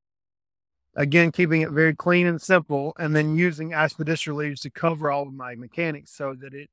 Again, 0.96 1.30
keeping 1.30 1.62
it 1.62 1.70
very 1.70 1.94
clean 1.94 2.26
and 2.26 2.42
simple, 2.42 2.92
and 2.98 3.14
then 3.14 3.36
using 3.36 3.70
aspidistra 3.70 4.34
leaves 4.34 4.60
to 4.62 4.70
cover 4.70 5.10
all 5.10 5.28
of 5.28 5.32
my 5.32 5.54
mechanics 5.54 6.10
so 6.10 6.34
that 6.40 6.54
it, 6.54 6.70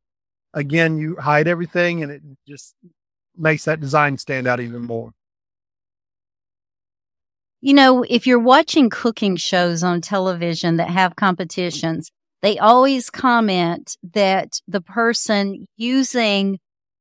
again, 0.53 0.97
you 0.97 1.15
hide 1.17 1.47
everything 1.47 2.01
and 2.01 2.11
it 2.11 2.23
just 2.47 2.73
makes 3.37 3.65
that 3.65 3.79
design 3.79 4.17
stand 4.17 4.47
out 4.47 4.59
even 4.59 4.81
more. 4.81 5.11
You 7.61 7.73
know, 7.73 8.03
if 8.07 8.25
you're 8.25 8.39
watching 8.39 8.89
cooking 8.89 9.35
shows 9.35 9.83
on 9.83 10.01
television 10.01 10.77
that 10.77 10.89
have 10.89 11.15
competitions, 11.15 12.11
they 12.41 12.57
always 12.57 13.09
comment 13.09 13.97
that 14.13 14.59
the 14.67 14.81
person 14.81 15.67
using 15.77 16.59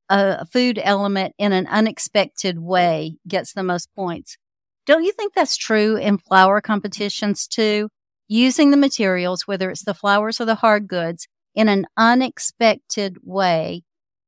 a 0.09 0.47
food 0.47 0.81
element 0.83 1.35
in 1.39 1.53
an 1.53 1.67
unexpected 1.67 2.59
way 2.59 3.17
gets 3.27 3.53
the 3.53 3.63
most 3.63 3.93
points. 3.95 4.37
Don't 4.87 5.05
you 5.05 5.13
think 5.13 5.35
that's 5.35 5.57
true 5.57 5.97
in 5.97 6.19
flower 6.19 6.61
competitions 6.61 7.47
too? 7.47 7.89
Using 8.29 8.71
the 8.71 8.77
materials, 8.77 9.47
whether 9.47 9.71
it's 9.71 9.85
the 9.85 9.95
flowers 9.95 10.41
or 10.41 10.45
the 10.45 10.57
hard 10.57 10.89
goods, 10.89 11.27
in 11.55 11.69
an 11.69 11.87
unexpected 11.97 13.19
way 13.23 13.83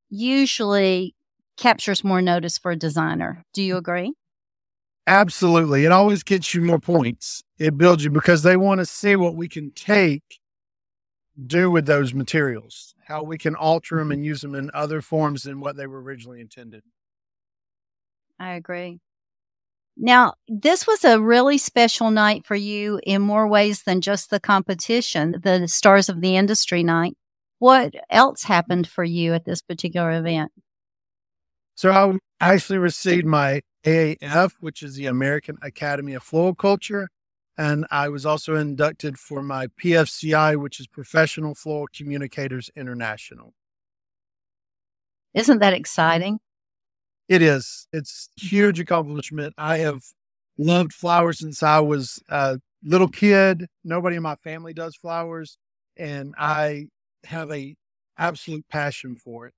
usually 0.09 1.15
captures 1.57 2.05
more 2.05 2.23
notice 2.23 2.59
for 2.59 2.71
a 2.71 2.77
designer. 2.77 3.45
Do 3.53 3.63
you 3.63 3.77
agree? 3.77 4.13
Absolutely. 5.07 5.85
It 5.85 5.93
always 5.93 6.23
gets 6.23 6.53
you 6.55 6.63
more 6.63 6.79
points. 6.79 7.43
It 7.59 7.79
builds 7.79 8.05
you 8.05 8.11
because 8.11 8.43
they 8.43 8.57
want 8.57 8.81
to 8.81 8.87
see 8.87 9.17
what 9.17 9.37
we 9.37 9.49
can 9.49 9.71
take, 9.71 10.41
do 11.47 11.71
with 11.71 11.87
those 11.87 12.13
materials, 12.13 12.95
how 13.07 13.23
we 13.23 13.39
can 13.39 13.55
alter 13.55 13.97
them 13.97 14.07
mm-hmm. 14.07 14.13
and 14.13 14.25
use 14.25 14.41
them 14.41 14.55
in 14.55 14.71
other 14.75 15.01
forms 15.01 15.45
than 15.45 15.61
what 15.61 15.77
they 15.77 15.87
were 15.87 16.03
originally 16.03 16.41
intended. 16.41 16.83
I 18.39 18.55
agree. 18.55 18.99
Now, 19.97 20.35
this 20.49 20.87
was 20.87 21.05
a 21.05 21.21
really 21.21 21.57
special 21.57 22.11
night 22.11 22.45
for 22.45 22.57
you 22.57 23.01
in 23.05 23.23
more 23.23 23.49
ways 23.49 23.85
than 23.85 24.03
just 24.03 24.29
the 24.29 24.41
competition, 24.41 25.37
the 25.43 25.67
Stars 25.69 26.09
of 26.09 26.21
the 26.21 26.37
Industry 26.37 26.83
night. 26.83 27.17
What 27.59 27.95
else 28.11 28.43
happened 28.43 28.87
for 28.89 29.05
you 29.05 29.33
at 29.33 29.47
this 29.47 29.63
particular 29.63 30.11
event? 30.11 30.53
So 31.77 31.91
I 31.91 32.19
actually 32.41 32.79
received 32.79 33.27
my 33.27 33.63
AAF, 33.85 34.53
which 34.61 34.83
is 34.83 34.97
the 34.97 35.07
American 35.07 35.57
Academy 35.63 36.13
of 36.13 36.23
Floriculture. 36.23 37.09
And 37.59 37.87
I 37.91 38.09
was 38.09 38.27
also 38.27 38.55
inducted 38.55 39.19
for 39.19 39.43
my 39.43 39.69
PFCI, 39.83 40.61
which 40.61 40.79
is 40.79 40.87
Professional 40.87 41.55
Floral 41.55 41.89
Communicators 41.95 42.71
International. 42.77 43.55
Isn't 45.35 45.59
that 45.61 45.73
mm-hmm. 45.73 45.81
exciting? 45.81 46.39
It 47.29 47.43
is. 47.43 47.89
It's 47.93 48.29
huge 48.37 48.79
accomplishment. 48.79 49.55
I 49.59 49.79
have 49.79 50.03
loved 50.59 50.93
flowers 50.93 51.41
since 51.41 51.63
I 51.63 51.81
was 51.81 52.23
a 52.29 52.59
little 52.85 53.09
kid. 53.09 53.67
Nobody 53.85 54.17
in 54.17 54.23
my 54.23 54.37
family 54.37 54.73
does 54.73 54.95
flowers, 54.97 55.59
and 55.97 56.35
I 56.39 56.87
have 57.25 57.51
a 57.51 57.75
absolute 58.19 58.67
passion 58.69 59.17
for 59.17 59.47
it. 59.47 59.55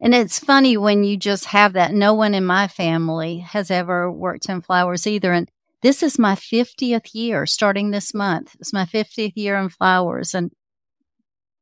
And 0.00 0.14
it's 0.14 0.38
funny 0.38 0.76
when 0.76 1.04
you 1.04 1.16
just 1.16 1.46
have 1.46 1.72
that. 1.72 1.94
No 1.94 2.12
one 2.12 2.34
in 2.34 2.44
my 2.44 2.68
family 2.68 3.38
has 3.38 3.70
ever 3.70 4.12
worked 4.12 4.48
in 4.48 4.60
flowers 4.60 5.06
either. 5.06 5.32
And 5.32 5.50
this 5.86 6.02
is 6.02 6.18
my 6.18 6.34
50th 6.34 7.14
year 7.14 7.46
starting 7.46 7.92
this 7.92 8.12
month. 8.12 8.56
It's 8.58 8.72
my 8.72 8.86
50th 8.86 9.34
year 9.36 9.56
in 9.56 9.68
flowers. 9.68 10.34
And 10.34 10.50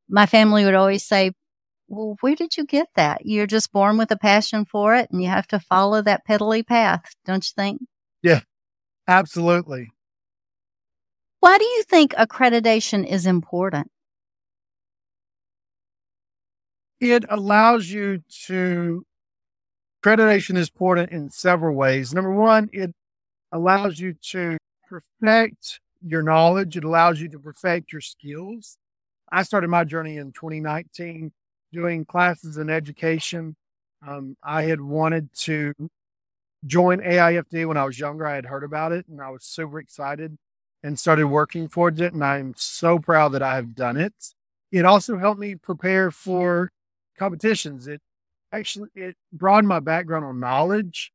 my 0.08 0.24
family 0.24 0.64
would 0.64 0.74
always 0.74 1.04
say, 1.04 1.32
well, 1.88 2.16
where 2.22 2.34
did 2.34 2.56
you 2.56 2.64
get 2.64 2.88
that? 2.96 3.26
You're 3.26 3.46
just 3.46 3.70
born 3.70 3.98
with 3.98 4.10
a 4.10 4.16
passion 4.16 4.64
for 4.64 4.94
it 4.94 5.10
and 5.10 5.22
you 5.22 5.28
have 5.28 5.46
to 5.48 5.60
follow 5.60 6.00
that 6.00 6.22
petally 6.26 6.66
path, 6.66 7.04
don't 7.26 7.44
you 7.44 7.52
think? 7.54 7.82
Yeah, 8.22 8.40
absolutely. 9.06 9.90
Why 11.40 11.58
do 11.58 11.66
you 11.66 11.82
think 11.82 12.14
accreditation 12.14 13.06
is 13.06 13.26
important? 13.26 13.90
It 16.98 17.26
allows 17.28 17.90
you 17.90 18.22
to, 18.46 19.04
accreditation 20.02 20.56
is 20.56 20.70
important 20.70 21.12
in 21.12 21.28
several 21.28 21.76
ways. 21.76 22.14
Number 22.14 22.34
one, 22.34 22.70
it 22.72 22.94
allows 23.54 23.98
you 24.00 24.14
to 24.32 24.58
perfect 24.88 25.80
your 26.06 26.22
knowledge, 26.22 26.76
it 26.76 26.84
allows 26.84 27.20
you 27.20 27.28
to 27.30 27.38
perfect 27.38 27.92
your 27.92 28.02
skills. 28.02 28.76
I 29.32 29.42
started 29.44 29.68
my 29.68 29.84
journey 29.84 30.18
in 30.18 30.32
2019 30.32 31.32
doing 31.72 32.04
classes 32.04 32.58
in 32.58 32.68
education. 32.68 33.56
Um, 34.06 34.36
I 34.42 34.64
had 34.64 34.80
wanted 34.80 35.32
to 35.40 35.72
join 36.66 37.00
AIFD 37.00 37.66
when 37.66 37.76
I 37.76 37.84
was 37.84 37.98
younger. 37.98 38.26
I 38.26 38.34
had 38.34 38.46
heard 38.46 38.64
about 38.64 38.92
it 38.92 39.06
and 39.08 39.20
I 39.20 39.30
was 39.30 39.44
super 39.44 39.78
excited 39.78 40.36
and 40.82 40.98
started 40.98 41.26
working 41.26 41.68
towards 41.68 42.00
it. 42.00 42.12
And 42.12 42.24
I'm 42.24 42.54
so 42.56 42.98
proud 42.98 43.30
that 43.30 43.42
I 43.42 43.56
have 43.56 43.74
done 43.74 43.96
it. 43.96 44.14
It 44.72 44.84
also 44.84 45.18
helped 45.18 45.40
me 45.40 45.54
prepare 45.54 46.10
for 46.10 46.70
competitions. 47.18 47.86
It 47.86 48.00
actually 48.52 48.90
it 48.94 49.16
broadened 49.32 49.68
my 49.68 49.80
background 49.80 50.24
on 50.24 50.40
knowledge. 50.40 51.12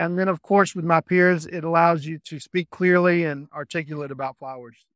And 0.00 0.18
then 0.18 0.28
of 0.28 0.40
course 0.40 0.74
with 0.74 0.86
my 0.86 1.02
peers, 1.02 1.44
it 1.44 1.62
allows 1.62 2.06
you 2.06 2.18
to 2.20 2.40
speak 2.40 2.70
clearly 2.70 3.24
and 3.24 3.48
articulate 3.52 4.10
about 4.10 4.38
flowers. 4.38 4.86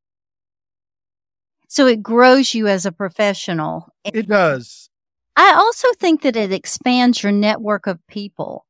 So 1.69 1.87
it 1.87 2.03
grows 2.03 2.55
you 2.55 2.69
as 2.69 2.87
a 2.87 2.93
professional. 2.93 3.91
It 4.03 4.27
does. 4.27 4.89
I 5.37 5.53
also 5.53 5.89
think 5.99 6.23
that 6.23 6.37
it 6.37 6.53
expands 6.53 7.23
your 7.23 7.33
network 7.33 7.87
of 7.87 7.99
people. 8.07 8.65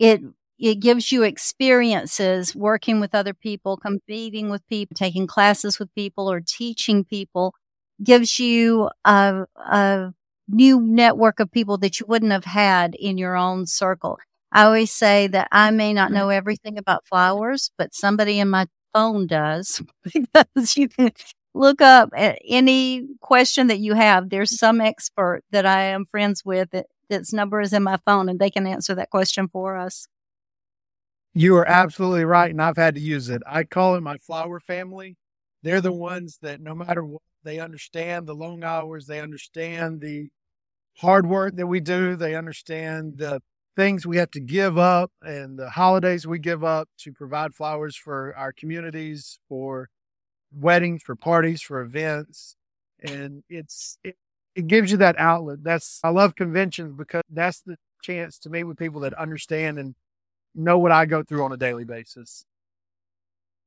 It 0.00 0.22
it 0.58 0.80
gives 0.80 1.12
you 1.12 1.22
experiences 1.22 2.56
working 2.56 2.98
with 2.98 3.14
other 3.14 3.34
people, 3.34 3.76
competing 3.76 4.50
with 4.50 4.66
people, 4.66 4.96
taking 4.96 5.28
classes 5.28 5.78
with 5.78 5.94
people, 5.94 6.28
or 6.28 6.40
teaching 6.40 7.04
people. 7.04 7.54
Gives 8.02 8.40
you 8.40 8.90
a, 9.04 9.46
a 9.56 10.12
new 10.48 10.80
network 10.80 11.38
of 11.38 11.52
people 11.52 11.78
that 11.78 12.00
you 12.00 12.06
wouldn't 12.08 12.32
have 12.32 12.44
had 12.44 12.96
in 12.96 13.18
your 13.18 13.36
own 13.36 13.66
circle. 13.66 14.18
I 14.56 14.64
always 14.64 14.90
say 14.90 15.26
that 15.26 15.48
I 15.52 15.70
may 15.70 15.92
not 15.92 16.06
mm-hmm. 16.06 16.14
know 16.14 16.28
everything 16.30 16.78
about 16.78 17.06
flowers, 17.06 17.70
but 17.76 17.94
somebody 17.94 18.40
in 18.40 18.48
my 18.48 18.66
phone 18.94 19.26
does 19.26 19.82
because 20.02 20.78
you 20.78 20.88
can 20.88 21.12
look 21.52 21.82
up 21.82 22.08
any 22.16 23.06
question 23.20 23.66
that 23.66 23.80
you 23.80 23.92
have. 23.92 24.30
There's 24.30 24.52
mm-hmm. 24.52 24.66
some 24.66 24.80
expert 24.80 25.42
that 25.50 25.66
I 25.66 25.82
am 25.82 26.06
friends 26.06 26.42
with 26.42 26.70
that, 26.70 26.86
that's 27.10 27.34
number 27.34 27.60
is 27.60 27.74
in 27.74 27.82
my 27.82 27.98
phone 28.06 28.30
and 28.30 28.40
they 28.40 28.48
can 28.48 28.66
answer 28.66 28.94
that 28.94 29.10
question 29.10 29.46
for 29.46 29.76
us. 29.76 30.08
You 31.34 31.54
are 31.56 31.68
absolutely 31.68 32.24
right. 32.24 32.50
And 32.50 32.62
I've 32.62 32.78
had 32.78 32.94
to 32.94 33.00
use 33.00 33.28
it. 33.28 33.42
I 33.46 33.64
call 33.64 33.94
it 33.96 34.00
my 34.00 34.16
flower 34.16 34.58
family. 34.58 35.18
They're 35.64 35.82
the 35.82 35.90
mm-hmm. 35.90 35.98
ones 35.98 36.38
that 36.40 36.62
no 36.62 36.74
matter 36.74 37.04
what, 37.04 37.20
they 37.44 37.60
understand 37.60 38.26
the 38.26 38.34
long 38.34 38.64
hours, 38.64 39.04
they 39.06 39.20
understand 39.20 40.00
the 40.00 40.28
hard 40.96 41.26
work 41.26 41.56
that 41.56 41.66
we 41.66 41.80
do, 41.80 42.16
they 42.16 42.34
understand 42.34 43.18
the 43.18 43.42
things 43.76 44.06
we 44.06 44.16
have 44.16 44.30
to 44.32 44.40
give 44.40 44.78
up 44.78 45.12
and 45.22 45.58
the 45.58 45.70
holidays 45.70 46.26
we 46.26 46.38
give 46.38 46.64
up 46.64 46.88
to 46.98 47.12
provide 47.12 47.54
flowers 47.54 47.94
for 47.94 48.34
our 48.36 48.52
communities, 48.52 49.38
for 49.48 49.90
weddings, 50.50 51.02
for 51.02 51.14
parties, 51.14 51.60
for 51.60 51.80
events. 51.80 52.56
And 53.02 53.44
it's, 53.48 53.98
it, 54.02 54.16
it 54.54 54.66
gives 54.66 54.90
you 54.90 54.96
that 54.98 55.18
outlet. 55.18 55.62
That's, 55.62 56.00
I 56.02 56.08
love 56.08 56.34
conventions 56.34 56.94
because 56.96 57.22
that's 57.30 57.60
the 57.60 57.76
chance 58.02 58.38
to 58.40 58.50
meet 58.50 58.64
with 58.64 58.78
people 58.78 59.02
that 59.02 59.12
understand 59.14 59.78
and 59.78 59.94
know 60.54 60.78
what 60.78 60.92
I 60.92 61.04
go 61.04 61.22
through 61.22 61.44
on 61.44 61.52
a 61.52 61.58
daily 61.58 61.84
basis. 61.84 62.46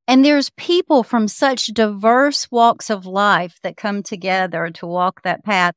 And 0.08 0.24
there's 0.24 0.50
people 0.50 1.04
from 1.04 1.28
such 1.28 1.68
diverse 1.68 2.50
walks 2.50 2.90
of 2.90 3.06
life 3.06 3.60
that 3.62 3.76
come 3.76 4.02
together 4.02 4.68
to 4.70 4.86
walk 4.86 5.22
that 5.22 5.44
path. 5.44 5.74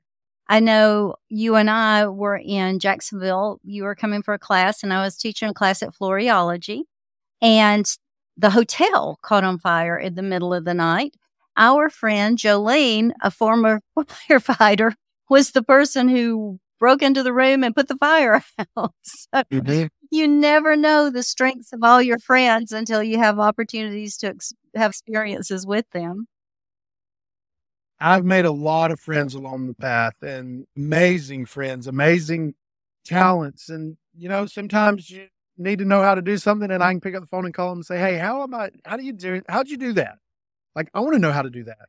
I 0.54 0.60
know 0.60 1.16
you 1.30 1.56
and 1.56 1.68
I 1.68 2.06
were 2.06 2.38
in 2.38 2.78
Jacksonville. 2.78 3.60
You 3.64 3.86
were 3.86 3.96
coming 3.96 4.22
for 4.22 4.36
a 4.36 4.40
class, 4.40 4.84
and 4.84 4.94
I 4.94 5.04
was 5.04 5.18
teaching 5.18 5.50
a 5.50 5.54
class 5.54 5.82
at 5.82 5.96
Floriology. 5.96 6.82
And 7.42 7.88
the 8.38 8.52
hotel 8.52 9.18
caught 9.24 9.44
on 9.44 9.58
fire 9.58 9.98
in 9.98 10.14
the 10.14 10.22
middle 10.22 10.54
of 10.54 10.64
the 10.64 10.76
night. 10.76 11.16
Our 11.58 11.90
friend 11.90 12.38
Jolene, 12.38 13.14
a 13.24 13.32
former 13.32 13.82
firefighter, 13.98 14.94
was 15.28 15.54
the 15.54 15.64
person 15.64 16.08
who 16.08 16.60
broke 16.80 17.02
into 17.02 17.24
the 17.24 17.34
room 17.34 17.64
and 17.64 17.76
put 17.76 17.88
the 17.88 17.98
fire 17.98 18.44
out. 18.78 18.94
so 19.02 19.44
mm-hmm. 19.52 19.88
You 20.12 20.28
never 20.28 20.76
know 20.76 21.10
the 21.10 21.24
strengths 21.24 21.74
of 21.74 21.80
all 21.82 22.00
your 22.00 22.20
friends 22.20 22.72
until 22.72 23.02
you 23.02 23.18
have 23.18 23.40
opportunities 23.40 24.18
to 24.18 24.28
ex- 24.28 24.54
have 24.76 24.92
experiences 24.92 25.66
with 25.66 25.90
them. 25.94 26.28
I've 28.00 28.26
made 28.26 28.46
a 28.46 28.52
lot 28.52 28.92
of 28.92 29.00
friends 29.00 29.34
along 29.34 29.68
the 29.68 29.74
path 29.74 30.22
and 30.22 30.66
amazing 30.76 31.46
friends, 31.46 31.88
amazing 31.88 32.56
talents. 33.06 33.70
And, 33.70 33.98
you 34.16 34.30
know, 34.30 34.46
sometimes 34.46 35.10
you 35.10 35.28
need 35.58 35.80
to 35.80 35.86
know 35.86 36.02
how 36.02 36.16
to 36.16 36.22
do 36.22 36.38
something 36.38 36.70
and 36.72 36.84
I 36.84 36.92
can 36.92 37.02
pick 37.02 37.16
up 37.16 37.22
the 37.22 37.28
phone 37.28 37.46
and 37.46 37.54
call 37.54 37.70
them 37.70 37.80
and 37.80 37.86
say, 37.86 37.98
Hey, 37.98 38.18
how 38.18 38.44
am 38.44 38.54
I, 38.54 38.72
how 38.86 38.98
do 38.98 39.04
you 39.04 39.14
do 39.14 39.36
it? 39.36 39.46
How'd 39.48 39.70
you 39.70 39.78
do 39.78 39.94
that? 39.94 40.18
Like, 40.76 40.90
I 40.94 41.00
want 41.00 41.14
to 41.14 41.20
know 41.20 41.32
how 41.32 41.44
to 41.44 41.50
do 41.50 41.64
that. 41.66 41.88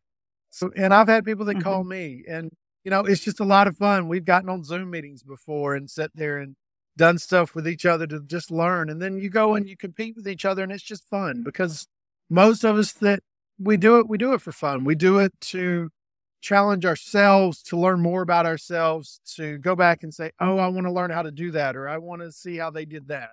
So, 0.51 0.71
and 0.77 0.95
I've 0.95 1.09
had 1.09 1.25
people 1.25 1.47
that 1.47 1.57
mm-hmm. 1.57 1.63
call 1.63 1.85
me 1.85 2.25
and, 2.29 2.51
you 2.85 2.91
know, 2.91 3.01
it's 3.01 3.25
just 3.25 3.41
a 3.41 3.45
lot 3.45 3.67
of 3.67 3.77
fun. 3.77 4.09
We've 4.09 4.25
gotten 4.25 4.51
on 4.51 4.63
Zoom 4.63 4.91
meetings 4.91 5.23
before 5.23 5.75
and 5.75 5.91
sat 5.91 6.11
there 6.15 6.39
and 6.39 6.55
done 6.97 7.19
stuff 7.19 7.55
with 7.55 7.67
each 7.67 7.87
other 7.87 8.07
to 8.07 8.21
just 8.21 8.51
learn. 8.51 8.91
And 8.91 9.01
then 9.01 9.19
you 9.19 9.31
go 9.31 9.55
and 9.55 9.69
you 9.69 9.77
compete 9.77 10.15
with 10.17 10.29
each 10.29 10.45
other 10.45 10.63
and 10.63 10.71
it's 10.71 10.83
just 10.83 11.09
fun 11.09 11.43
because 11.43 11.89
most 12.31 12.63
of 12.65 12.77
us 12.77 12.93
that 12.93 13.21
we 13.59 13.77
do 13.77 13.99
it, 13.99 14.09
we 14.09 14.19
do 14.19 14.33
it 14.35 14.41
for 14.41 14.53
fun. 14.53 14.85
We 14.85 14.95
do 14.95 15.19
it 15.19 15.33
to 15.43 15.91
challenge 16.41 16.85
ourselves 16.85 17.63
to 17.63 17.79
learn 17.79 18.01
more 18.01 18.23
about 18.23 18.47
ourselves, 18.47 19.21
to 19.35 19.59
go 19.59 19.75
back 19.75 20.03
and 20.03 20.13
say, 20.13 20.31
Oh, 20.41 20.59
I 20.59 20.69
want 20.69 20.87
to 20.87 20.93
learn 20.93 21.11
how 21.11 21.23
to 21.23 21.31
do 21.31 21.51
that, 21.53 21.77
or 21.77 21.89
I 21.89 21.99
want 21.99 22.23
to 22.23 22.33
see 22.33 22.57
how 22.57 22.71
they 22.71 22.85
did 22.85 23.09
that. 23.09 23.31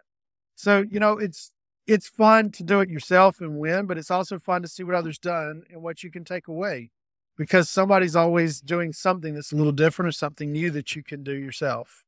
So, 0.55 0.85
you 0.89 0.99
know, 0.99 1.17
it's 1.17 1.51
it's 1.87 2.07
fun 2.07 2.51
to 2.51 2.63
do 2.63 2.79
it 2.79 2.89
yourself 2.89 3.41
and 3.41 3.59
win, 3.59 3.85
but 3.85 3.97
it's 3.97 4.11
also 4.11 4.39
fun 4.39 4.61
to 4.61 4.67
see 4.67 4.83
what 4.83 4.95
others 4.95 5.17
done 5.17 5.63
and 5.69 5.81
what 5.81 6.03
you 6.03 6.11
can 6.11 6.23
take 6.23 6.47
away 6.47 6.91
because 7.37 7.69
somebody's 7.69 8.15
always 8.15 8.61
doing 8.61 8.93
something 8.93 9.33
that's 9.33 9.51
a 9.51 9.55
little 9.55 9.71
different 9.71 10.07
or 10.07 10.11
something 10.11 10.51
new 10.51 10.69
that 10.71 10.95
you 10.95 11.03
can 11.03 11.23
do 11.23 11.33
yourself. 11.33 12.03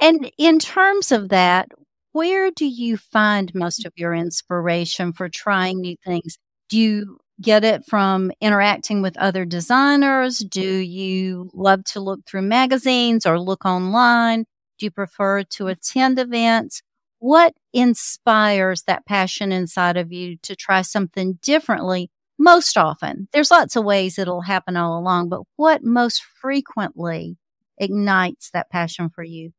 And 0.00 0.30
in 0.36 0.58
terms 0.58 1.12
of 1.12 1.28
that, 1.28 1.68
where 2.12 2.50
do 2.50 2.66
you 2.66 2.96
find 2.96 3.54
most 3.54 3.86
of 3.86 3.92
your 3.96 4.14
inspiration 4.14 5.12
for 5.12 5.28
trying 5.28 5.80
new 5.80 5.96
things? 6.04 6.36
Do 6.68 6.78
you 6.78 7.18
get 7.40 7.64
it 7.64 7.84
from 7.86 8.30
interacting 8.40 9.02
with 9.02 9.16
other 9.16 9.44
designers? 9.44 10.38
Do 10.38 10.60
you 10.60 11.50
love 11.52 11.84
to 11.84 12.00
look 12.00 12.24
through 12.26 12.42
magazines 12.42 13.26
or 13.26 13.40
look 13.40 13.64
online? 13.64 14.44
Do 14.78 14.86
you 14.86 14.90
prefer 14.90 15.42
to 15.42 15.68
attend 15.68 16.18
events? 16.18 16.82
What 17.18 17.54
inspires 17.72 18.82
that 18.82 19.06
passion 19.06 19.52
inside 19.52 19.96
of 19.96 20.12
you 20.12 20.36
to 20.42 20.54
try 20.54 20.82
something 20.82 21.38
differently 21.42 22.10
most 22.38 22.76
often? 22.76 23.28
There's 23.32 23.50
lots 23.50 23.76
of 23.76 23.84
ways 23.84 24.18
it'll 24.18 24.42
happen 24.42 24.76
all 24.76 24.98
along, 24.98 25.28
but 25.28 25.42
what 25.56 25.82
most 25.82 26.22
frequently 26.22 27.36
ignites 27.78 28.50
that 28.50 28.70
passion 28.70 29.10
for 29.10 29.24
you? 29.24 29.52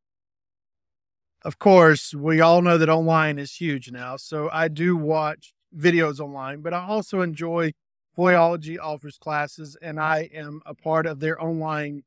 Of 1.42 1.58
course, 1.58 2.14
we 2.14 2.40
all 2.40 2.62
know 2.62 2.78
that 2.78 2.88
online 2.88 3.38
is 3.38 3.54
huge 3.54 3.90
now. 3.90 4.16
So 4.16 4.48
I 4.52 4.68
do 4.68 4.96
watch 4.96 5.52
videos 5.76 6.20
online, 6.20 6.60
but 6.60 6.72
I 6.72 6.86
also 6.86 7.20
enjoy 7.20 7.72
Floriology 8.16 8.78
offers 8.80 9.18
classes, 9.18 9.76
and 9.82 10.00
I 10.00 10.30
am 10.32 10.62
a 10.64 10.74
part 10.74 11.06
of 11.06 11.20
their 11.20 11.42
online 11.42 12.02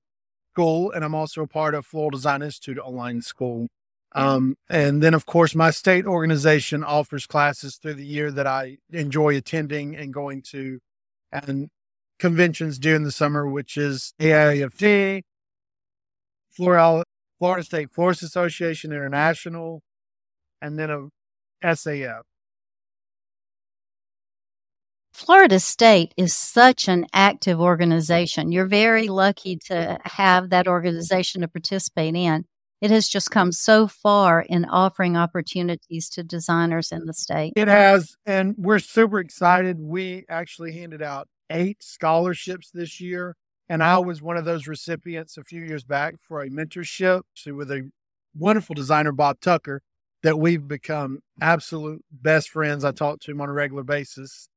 school, 0.52 0.92
and 0.92 1.04
I'm 1.06 1.16
also 1.16 1.44
a 1.44 1.48
part 1.48 1.76
of 1.76 1.86
Floral 1.86 2.10
Design 2.10 2.42
Institute 2.42 2.80
online 2.80 3.22
school. 3.22 3.68
Um, 4.14 4.56
and 4.70 5.04
then, 5.04 5.14
of 5.14 5.28
course, 5.28 5.54
my 5.54 5.70
state 5.70 6.06
organization 6.06 6.84
offers 6.84 7.28
classes 7.28 7.76
through 7.76 7.94
the 7.94 8.06
year 8.06 8.32
that 8.32 8.48
I 8.48 8.78
enjoy 8.92 9.36
attending 9.36 9.96
and 9.96 10.12
going 10.12 10.42
to, 10.50 10.80
and 11.32 11.70
conventions 12.18 12.80
during 12.80 13.04
the 13.04 13.12
summer, 13.12 13.48
which 13.48 13.78
is 13.78 14.14
AIFD, 14.20 15.22
Florida, 16.50 17.04
Florida 17.38 17.64
State 17.64 17.92
Florist 17.92 18.24
Association 18.24 18.92
International, 18.92 19.82
and 20.60 20.78
then 20.78 20.90
a 20.90 21.08
SAF. 21.64 22.24
Florida 25.14 25.60
State 25.60 26.14
is 26.18 26.36
such 26.36 26.88
an 26.88 27.06
active 27.14 27.60
organization. 27.60 28.52
You're 28.52 28.68
very 28.68 29.08
lucky 29.08 29.58
to 29.66 30.00
have 30.04 30.50
that 30.50 30.68
organization 30.68 31.42
to 31.42 31.48
participate 31.48 32.16
in. 32.16 32.46
It 32.82 32.92
has 32.92 33.10
just 33.10 33.30
come 33.30 33.52
so 33.52 33.88
far 33.88 34.42
in 34.42 34.64
offering 34.66 35.18
opportunities 35.18 36.10
to 36.12 36.24
designers 36.24 36.92
in 36.92 37.06
the 37.06 37.14
state. 37.14 37.54
It 37.56 37.68
has, 37.68 38.16
and 38.26 38.56
we're 38.58 38.80
super 38.80 39.20
excited. 39.20 39.80
We 39.80 40.26
actually 40.30 40.74
handed 40.74 41.02
out 41.02 41.28
eight 41.50 41.84
scholarships 41.84 42.70
this 42.72 43.02
year, 43.02 43.36
and 43.68 43.84
I 43.84 43.98
was 43.98 44.22
one 44.22 44.38
of 44.38 44.46
those 44.46 44.68
recipients 44.68 45.38
a 45.38 45.44
few 45.44 45.62
years 45.64 45.84
back 45.84 46.16
for 46.26 46.42
a 46.42 46.50
mentorship 46.50 47.24
with 47.48 47.70
a 47.70 47.90
wonderful 48.34 48.76
designer, 48.76 49.12
Bob 49.12 49.42
Tucker, 49.42 49.82
that 50.24 50.40
we've 50.40 50.68
become 50.68 51.20
absolute 51.42 52.04
best 52.12 52.50
friends. 52.50 52.84
I 52.84 52.92
talk 52.92 53.20
to 53.22 53.32
him 53.32 53.42
on 53.42 53.50
a 53.50 53.54
regular 53.54 53.84
basis. 53.84 54.49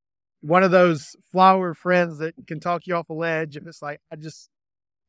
One 0.42 0.62
of 0.62 0.70
those 0.70 1.16
flower 1.30 1.72
friends 1.72 2.18
that 2.18 2.34
can 2.46 2.60
talk 2.60 2.86
you 2.86 2.94
off 2.96 3.08
a 3.08 3.14
ledge 3.14 3.56
if 3.56 3.66
it's 3.66 3.80
like, 3.80 4.00
I 4.12 4.16
just 4.16 4.50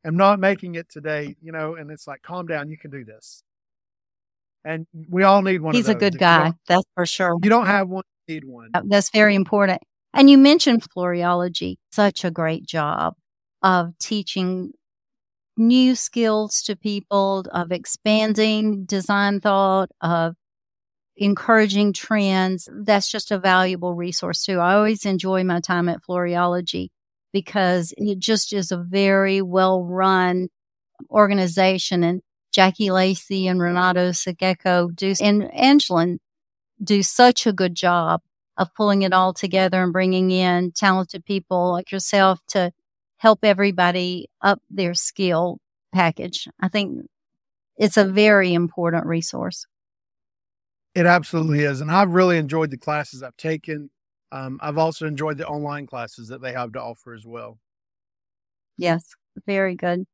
am 0.04 0.16
not 0.16 0.38
making 0.38 0.76
it 0.76 0.88
today, 0.88 1.36
you 1.42 1.52
know, 1.52 1.74
and 1.74 1.90
it's 1.90 2.06
like, 2.06 2.22
calm 2.22 2.46
down, 2.46 2.70
you 2.70 2.78
can 2.78 2.90
do 2.90 3.04
this. 3.04 3.42
And 4.64 4.86
we 5.10 5.24
all 5.24 5.42
need 5.42 5.60
one 5.60 5.74
He's 5.74 5.88
a 5.88 5.94
good 5.94 6.18
guy, 6.18 6.52
that's 6.66 6.86
for 6.94 7.04
sure. 7.04 7.36
You 7.42 7.50
don't 7.50 7.66
have 7.66 7.88
one, 7.88 8.04
you 8.26 8.36
need 8.36 8.44
one. 8.44 8.70
That's 8.84 9.10
very 9.10 9.34
important. 9.34 9.82
And 10.14 10.30
you 10.30 10.38
mentioned 10.38 10.86
floriology, 10.96 11.76
such 11.90 12.24
a 12.24 12.30
great 12.30 12.64
job 12.64 13.14
of 13.62 13.98
teaching 13.98 14.72
new 15.56 15.94
skills 15.96 16.62
to 16.62 16.76
people, 16.76 17.44
of 17.52 17.72
expanding 17.72 18.84
design 18.84 19.40
thought, 19.40 19.90
of 20.00 20.36
encouraging 21.16 21.92
trends. 21.92 22.68
That's 22.72 23.10
just 23.10 23.30
a 23.30 23.38
valuable 23.38 23.94
resource 23.94 24.44
too. 24.44 24.58
I 24.58 24.74
always 24.74 25.04
enjoy 25.04 25.44
my 25.44 25.60
time 25.60 25.88
at 25.88 26.02
Floriology 26.02 26.88
because 27.32 27.92
it 27.96 28.18
just 28.18 28.52
is 28.52 28.72
a 28.72 28.76
very 28.76 29.42
well 29.42 29.84
run 29.84 30.48
organization. 31.10 32.04
And 32.04 32.22
Jackie 32.52 32.90
Lacey 32.90 33.46
and 33.48 33.60
Renato 33.60 34.10
Sogueco 34.10 34.94
do, 34.94 35.14
and 35.20 35.42
Angelin 35.42 36.18
do 36.82 37.02
such 37.02 37.46
a 37.46 37.52
good 37.52 37.74
job 37.74 38.20
of 38.56 38.74
pulling 38.74 39.02
it 39.02 39.12
all 39.12 39.32
together 39.32 39.82
and 39.82 39.92
bringing 39.92 40.30
in 40.30 40.72
talented 40.72 41.24
people 41.24 41.72
like 41.72 41.90
yourself 41.90 42.40
to 42.48 42.72
help 43.16 43.40
everybody 43.42 44.28
up 44.40 44.60
their 44.70 44.94
skill 44.94 45.58
package. 45.92 46.48
I 46.60 46.68
think 46.68 47.06
it's 47.76 47.96
a 47.96 48.04
very 48.04 48.54
important 48.54 49.06
resource. 49.06 49.66
It 50.94 51.06
absolutely 51.06 51.60
is. 51.60 51.80
And 51.80 51.90
I've 51.90 52.10
really 52.10 52.38
enjoyed 52.38 52.70
the 52.70 52.76
classes 52.78 53.22
I've 53.22 53.36
taken. 53.36 53.90
Um, 54.30 54.58
I've 54.62 54.78
also 54.78 55.06
enjoyed 55.06 55.38
the 55.38 55.46
online 55.46 55.86
classes 55.86 56.28
that 56.28 56.40
they 56.40 56.52
have 56.52 56.72
to 56.72 56.80
offer 56.80 57.14
as 57.14 57.24
well. 57.24 57.58
Yes, 58.76 59.04
very 59.46 59.74
good. 59.74 60.04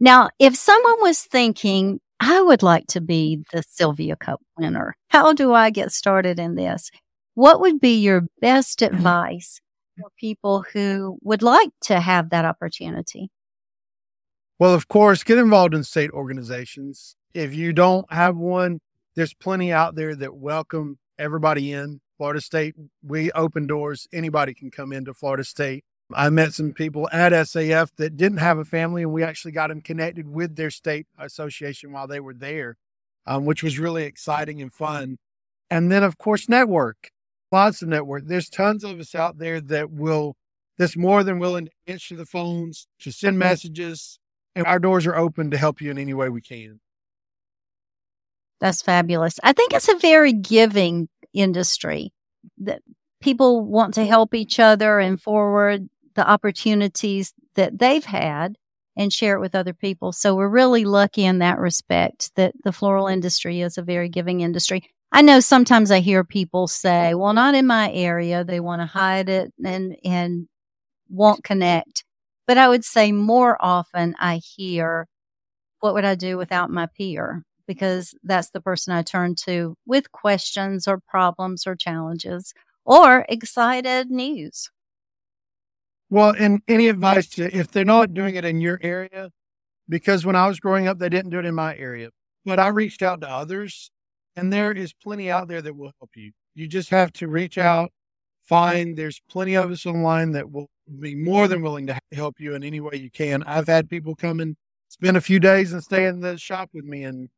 Now, 0.00 0.30
if 0.38 0.54
someone 0.54 1.00
was 1.00 1.22
thinking, 1.22 2.00
I 2.20 2.40
would 2.40 2.62
like 2.62 2.86
to 2.88 3.00
be 3.00 3.42
the 3.52 3.62
Sylvia 3.68 4.16
Cup 4.16 4.40
winner, 4.58 4.96
how 5.08 5.32
do 5.32 5.52
I 5.52 5.70
get 5.70 5.92
started 5.92 6.38
in 6.38 6.54
this? 6.54 6.90
What 7.34 7.60
would 7.60 7.80
be 7.80 7.98
your 7.98 8.26
best 8.40 8.82
advice 8.82 9.60
for 9.98 10.10
people 10.18 10.64
who 10.72 11.18
would 11.22 11.42
like 11.42 11.70
to 11.82 12.00
have 12.00 12.30
that 12.30 12.44
opportunity? 12.44 13.30
Well, 14.58 14.74
of 14.74 14.88
course, 14.88 15.22
get 15.22 15.38
involved 15.38 15.74
in 15.74 15.84
state 15.84 16.10
organizations. 16.10 17.14
If 17.34 17.54
you 17.54 17.72
don't 17.72 18.10
have 18.12 18.36
one, 18.36 18.80
there's 19.16 19.34
plenty 19.34 19.72
out 19.72 19.94
there 19.94 20.14
that 20.14 20.36
welcome 20.36 20.98
everybody 21.18 21.72
in. 21.72 22.00
Florida 22.16 22.40
State, 22.40 22.74
we 23.02 23.30
open 23.32 23.66
doors. 23.66 24.08
Anybody 24.12 24.54
can 24.54 24.70
come 24.70 24.92
into 24.92 25.14
Florida 25.14 25.44
State. 25.44 25.84
I 26.14 26.30
met 26.30 26.54
some 26.54 26.72
people 26.72 27.08
at 27.12 27.32
SAF 27.32 27.90
that 27.96 28.16
didn't 28.16 28.38
have 28.38 28.58
a 28.58 28.64
family, 28.64 29.02
and 29.02 29.12
we 29.12 29.22
actually 29.22 29.52
got 29.52 29.68
them 29.68 29.82
connected 29.82 30.26
with 30.26 30.56
their 30.56 30.70
state 30.70 31.06
association 31.18 31.92
while 31.92 32.06
they 32.06 32.18
were 32.18 32.34
there, 32.34 32.76
um, 33.26 33.44
which 33.44 33.62
was 33.62 33.78
really 33.78 34.04
exciting 34.04 34.62
and 34.62 34.72
fun. 34.72 35.18
And 35.70 35.92
then, 35.92 36.02
of 36.02 36.16
course, 36.16 36.48
network. 36.48 37.10
Lots 37.52 37.82
of 37.82 37.88
network. 37.88 38.24
There's 38.26 38.48
tons 38.48 38.84
of 38.84 38.98
us 38.98 39.14
out 39.14 39.38
there 39.38 39.60
that 39.60 39.90
will, 39.90 40.36
that's 40.78 40.96
more 40.96 41.22
than 41.22 41.38
willing 41.38 41.66
to 41.66 41.72
answer 41.86 42.16
the 42.16 42.26
phones, 42.26 42.88
to 43.00 43.12
send 43.12 43.38
messages, 43.38 44.18
and 44.54 44.66
our 44.66 44.78
doors 44.78 45.06
are 45.06 45.16
open 45.16 45.50
to 45.50 45.58
help 45.58 45.80
you 45.80 45.90
in 45.90 45.98
any 45.98 46.14
way 46.14 46.28
we 46.30 46.40
can. 46.40 46.80
That's 48.60 48.82
fabulous. 48.82 49.38
I 49.42 49.52
think 49.52 49.72
it's 49.72 49.88
a 49.88 49.96
very 49.98 50.32
giving 50.32 51.08
industry 51.32 52.12
that 52.58 52.82
people 53.20 53.64
want 53.64 53.94
to 53.94 54.06
help 54.06 54.34
each 54.34 54.58
other 54.58 54.98
and 54.98 55.20
forward 55.20 55.88
the 56.14 56.28
opportunities 56.28 57.32
that 57.54 57.78
they've 57.78 58.04
had 58.04 58.56
and 58.96 59.12
share 59.12 59.36
it 59.36 59.40
with 59.40 59.54
other 59.54 59.72
people. 59.72 60.12
So 60.12 60.34
we're 60.34 60.48
really 60.48 60.84
lucky 60.84 61.24
in 61.24 61.38
that 61.38 61.58
respect 61.58 62.32
that 62.34 62.52
the 62.64 62.72
floral 62.72 63.06
industry 63.06 63.60
is 63.60 63.78
a 63.78 63.82
very 63.82 64.08
giving 64.08 64.40
industry. 64.40 64.82
I 65.12 65.22
know 65.22 65.40
sometimes 65.40 65.90
I 65.90 66.00
hear 66.00 66.24
people 66.24 66.66
say, 66.66 67.14
well, 67.14 67.32
not 67.32 67.54
in 67.54 67.66
my 67.66 67.90
area. 67.92 68.44
They 68.44 68.60
want 68.60 68.82
to 68.82 68.86
hide 68.86 69.28
it 69.28 69.52
and, 69.64 69.96
and 70.04 70.48
won't 71.08 71.44
connect. 71.44 72.04
But 72.46 72.58
I 72.58 72.68
would 72.68 72.84
say 72.84 73.12
more 73.12 73.56
often 73.60 74.14
I 74.18 74.40
hear, 74.44 75.06
what 75.80 75.94
would 75.94 76.04
I 76.04 76.14
do 76.14 76.36
without 76.36 76.70
my 76.70 76.86
peer? 76.86 77.44
Because 77.68 78.14
that's 78.24 78.50
the 78.50 78.60
person 78.60 78.92
I 78.92 79.02
turn 79.02 79.36
to 79.44 79.76
with 79.86 80.10
questions 80.10 80.88
or 80.88 80.98
problems 80.98 81.66
or 81.66 81.76
challenges 81.76 82.54
or 82.84 83.26
excited 83.28 84.10
news. 84.10 84.70
Well, 86.10 86.34
and 86.36 86.62
any 86.66 86.88
advice 86.88 87.28
to, 87.30 87.54
if 87.54 87.70
they're 87.70 87.84
not 87.84 88.14
doing 88.14 88.34
it 88.34 88.46
in 88.46 88.62
your 88.62 88.80
area, 88.82 89.30
because 89.88 90.24
when 90.24 90.34
I 90.34 90.48
was 90.48 90.58
growing 90.58 90.88
up, 90.88 90.98
they 90.98 91.10
didn't 91.10 91.30
do 91.30 91.38
it 91.38 91.44
in 91.44 91.54
my 91.54 91.76
area, 91.76 92.08
but 92.46 92.58
I 92.58 92.68
reached 92.68 93.02
out 93.02 93.20
to 93.20 93.28
others 93.28 93.90
and 94.34 94.50
there 94.52 94.72
is 94.72 94.94
plenty 94.94 95.30
out 95.30 95.48
there 95.48 95.60
that 95.60 95.76
will 95.76 95.92
help 96.00 96.10
you. 96.16 96.32
You 96.54 96.66
just 96.66 96.88
have 96.88 97.12
to 97.14 97.28
reach 97.28 97.58
out, 97.58 97.90
find, 98.40 98.96
there's 98.96 99.20
plenty 99.28 99.54
of 99.54 99.70
us 99.70 99.84
online 99.84 100.32
that 100.32 100.50
will 100.50 100.68
be 100.98 101.14
more 101.14 101.48
than 101.48 101.60
willing 101.60 101.86
to 101.88 101.98
help 102.12 102.36
you 102.40 102.54
in 102.54 102.64
any 102.64 102.80
way 102.80 102.96
you 102.96 103.10
can. 103.10 103.42
I've 103.42 103.66
had 103.66 103.90
people 103.90 104.14
come 104.14 104.40
and 104.40 104.56
spend 104.88 105.18
a 105.18 105.20
few 105.20 105.38
days 105.38 105.74
and 105.74 105.84
stay 105.84 106.06
in 106.06 106.20
the 106.20 106.38
shop 106.38 106.70
with 106.72 106.86
me 106.86 107.04
and 107.04 107.28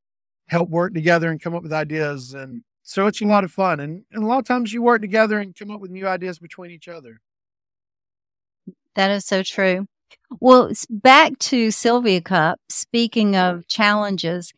help 0.50 0.68
work 0.68 0.92
together 0.92 1.30
and 1.30 1.40
come 1.40 1.54
up 1.54 1.62
with 1.62 1.72
ideas. 1.72 2.34
And 2.34 2.62
so 2.82 3.06
it's 3.06 3.22
a 3.22 3.24
lot 3.24 3.44
of 3.44 3.52
fun. 3.52 3.80
And, 3.80 4.04
and 4.12 4.22
a 4.22 4.26
lot 4.26 4.40
of 4.40 4.44
times 4.44 4.72
you 4.72 4.82
work 4.82 5.00
together 5.00 5.38
and 5.38 5.56
come 5.56 5.70
up 5.70 5.80
with 5.80 5.92
new 5.92 6.06
ideas 6.06 6.38
between 6.38 6.72
each 6.72 6.88
other. 6.88 7.20
That 8.96 9.10
is 9.12 9.24
so 9.24 9.42
true. 9.44 9.86
Well, 10.40 10.72
back 10.90 11.38
to 11.38 11.70
Sylvia 11.70 12.20
Cup. 12.20 12.58
Speaking 12.68 13.36
of 13.36 13.68
challenges, 13.68 14.52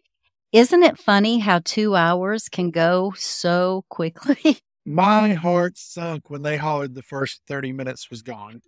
isn't 0.50 0.82
it 0.82 0.98
funny 0.98 1.40
how 1.40 1.60
two 1.62 1.94
hours 1.94 2.48
can 2.48 2.70
go 2.70 3.12
so 3.16 3.84
quickly? 3.90 4.58
My 4.84 5.34
heart 5.34 5.78
sunk 5.78 6.28
when 6.28 6.42
they 6.42 6.56
hollered 6.56 6.94
the 6.94 7.02
first 7.02 7.42
30 7.46 7.72
minutes 7.72 8.10
was 8.10 8.22
gone. 8.22 8.62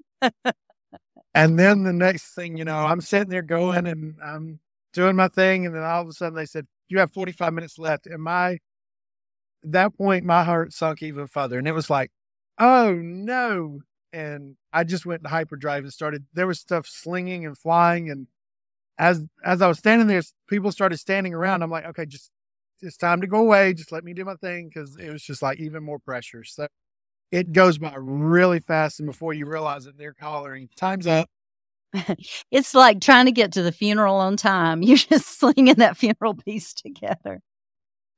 and 1.34 1.58
then 1.58 1.82
the 1.82 1.92
next 1.92 2.34
thing 2.34 2.56
you 2.56 2.64
know, 2.64 2.76
I'm 2.76 3.00
sitting 3.00 3.30
there 3.30 3.42
going 3.42 3.86
and 3.86 4.14
I'm 4.24 4.60
doing 4.92 5.16
my 5.16 5.26
thing. 5.26 5.66
And 5.66 5.74
then 5.74 5.82
all 5.82 6.02
of 6.02 6.08
a 6.08 6.12
sudden 6.12 6.36
they 6.36 6.46
said, 6.46 6.68
you 6.94 7.00
have 7.00 7.12
45 7.12 7.52
minutes 7.52 7.76
left. 7.76 8.06
And 8.06 8.22
my, 8.22 8.52
at 8.52 8.58
that 9.64 9.96
point, 9.96 10.24
my 10.24 10.44
heart 10.44 10.72
sunk 10.72 11.02
even 11.02 11.26
further. 11.26 11.58
And 11.58 11.66
it 11.66 11.72
was 11.72 11.90
like, 11.90 12.12
oh 12.58 12.94
no. 12.94 13.80
And 14.12 14.56
I 14.72 14.84
just 14.84 15.04
went 15.04 15.26
hyperdrive 15.26 15.82
and 15.82 15.92
started, 15.92 16.24
there 16.32 16.46
was 16.46 16.60
stuff 16.60 16.86
slinging 16.86 17.44
and 17.44 17.58
flying. 17.58 18.08
And 18.08 18.28
as, 18.96 19.24
as 19.44 19.60
I 19.60 19.66
was 19.66 19.78
standing 19.78 20.06
there, 20.06 20.22
people 20.48 20.70
started 20.70 20.98
standing 20.98 21.34
around. 21.34 21.62
I'm 21.62 21.70
like, 21.70 21.84
okay, 21.86 22.06
just, 22.06 22.30
it's 22.80 22.96
time 22.96 23.20
to 23.22 23.26
go 23.26 23.38
away. 23.38 23.74
Just 23.74 23.90
let 23.90 24.04
me 24.04 24.14
do 24.14 24.24
my 24.24 24.36
thing. 24.36 24.70
Cause 24.72 24.96
it 24.96 25.10
was 25.10 25.24
just 25.24 25.42
like 25.42 25.58
even 25.58 25.82
more 25.82 25.98
pressure. 25.98 26.44
So 26.44 26.68
it 27.32 27.52
goes 27.52 27.78
by 27.78 27.94
really 27.96 28.60
fast. 28.60 29.00
And 29.00 29.08
before 29.08 29.32
you 29.32 29.46
realize 29.46 29.86
it, 29.86 29.98
they're 29.98 30.14
hollering, 30.20 30.68
time's 30.76 31.08
up. 31.08 31.28
it's 32.50 32.74
like 32.74 33.00
trying 33.00 33.26
to 33.26 33.32
get 33.32 33.52
to 33.52 33.62
the 33.62 33.72
funeral 33.72 34.16
on 34.16 34.36
time. 34.36 34.82
You're 34.82 34.96
just 34.96 35.38
slinging 35.38 35.76
that 35.76 35.96
funeral 35.96 36.34
piece 36.34 36.74
together. 36.74 37.40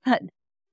But 0.04 0.22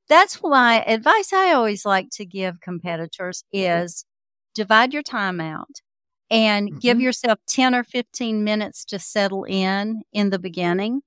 that's 0.09 0.35
why 0.35 0.79
advice 0.79 1.33
I 1.33 1.53
always 1.53 1.85
like 1.85 2.09
to 2.13 2.25
give 2.25 2.61
competitors 2.61 3.43
is 3.51 4.05
divide 4.53 4.93
your 4.93 5.03
time 5.03 5.39
out 5.39 5.81
and 6.29 6.69
mm-hmm. 6.69 6.79
give 6.79 6.99
yourself 6.99 7.39
10 7.47 7.73
or 7.75 7.83
15 7.83 8.43
minutes 8.43 8.85
to 8.85 8.99
settle 8.99 9.43
in 9.43 10.03
in 10.11 10.29
the 10.29 10.39
beginning 10.39 11.01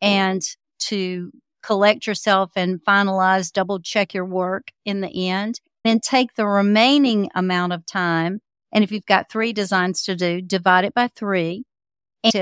and 0.00 0.42
to 0.78 1.30
collect 1.62 2.06
yourself 2.06 2.52
and 2.56 2.82
finalize, 2.84 3.52
double 3.52 3.80
check 3.80 4.14
your 4.14 4.24
work 4.24 4.68
in 4.84 5.00
the 5.00 5.28
end. 5.28 5.60
Then 5.84 6.00
take 6.00 6.34
the 6.34 6.46
remaining 6.46 7.30
amount 7.34 7.72
of 7.72 7.86
time. 7.86 8.40
And 8.72 8.84
if 8.84 8.92
you've 8.92 9.06
got 9.06 9.30
three 9.30 9.52
designs 9.52 10.02
to 10.04 10.16
do, 10.16 10.40
divide 10.40 10.84
it 10.84 10.94
by 10.94 11.08
three. 11.08 11.64
And 12.24 12.34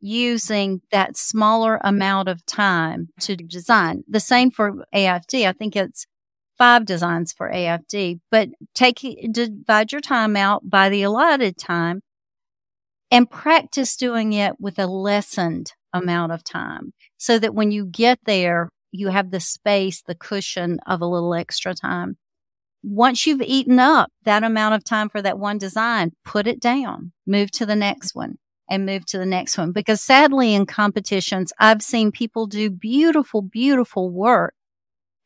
using 0.00 0.80
that 0.92 1.16
smaller 1.16 1.80
amount 1.82 2.28
of 2.28 2.46
time 2.46 3.08
to 3.20 3.36
design. 3.36 4.04
The 4.08 4.20
same 4.20 4.50
for 4.50 4.86
AFD. 4.94 5.46
I 5.46 5.52
think 5.52 5.74
it's 5.74 6.06
five 6.56 6.84
designs 6.84 7.32
for 7.32 7.50
AFD, 7.50 8.20
but 8.30 8.48
take, 8.74 9.04
divide 9.32 9.92
your 9.92 10.00
time 10.00 10.36
out 10.36 10.68
by 10.70 10.88
the 10.88 11.02
allotted 11.02 11.58
time 11.58 12.00
and 13.10 13.30
practice 13.30 13.96
doing 13.96 14.32
it 14.32 14.54
with 14.60 14.78
a 14.78 14.86
lessened 14.86 15.72
amount 15.92 16.32
of 16.32 16.44
time 16.44 16.92
so 17.16 17.38
that 17.38 17.54
when 17.54 17.70
you 17.70 17.86
get 17.86 18.18
there, 18.24 18.70
you 18.92 19.08
have 19.08 19.30
the 19.30 19.40
space, 19.40 20.02
the 20.02 20.14
cushion 20.14 20.78
of 20.86 21.00
a 21.00 21.06
little 21.06 21.34
extra 21.34 21.74
time. 21.74 22.16
Once 22.86 23.26
you've 23.26 23.42
eaten 23.42 23.78
up 23.78 24.12
that 24.24 24.44
amount 24.44 24.74
of 24.74 24.84
time 24.84 25.08
for 25.08 25.22
that 25.22 25.38
one 25.38 25.56
design, 25.56 26.12
put 26.24 26.46
it 26.46 26.60
down, 26.60 27.10
move 27.26 27.50
to 27.50 27.64
the 27.64 27.76
next 27.76 28.14
one 28.14 28.36
and 28.68 28.84
move 28.84 29.06
to 29.06 29.18
the 29.18 29.26
next 29.26 29.56
one. 29.56 29.72
Because 29.72 30.00
sadly 30.00 30.54
in 30.54 30.66
competitions, 30.66 31.52
I've 31.58 31.82
seen 31.82 32.12
people 32.12 32.46
do 32.46 32.70
beautiful, 32.70 33.40
beautiful 33.40 34.10
work 34.10 34.54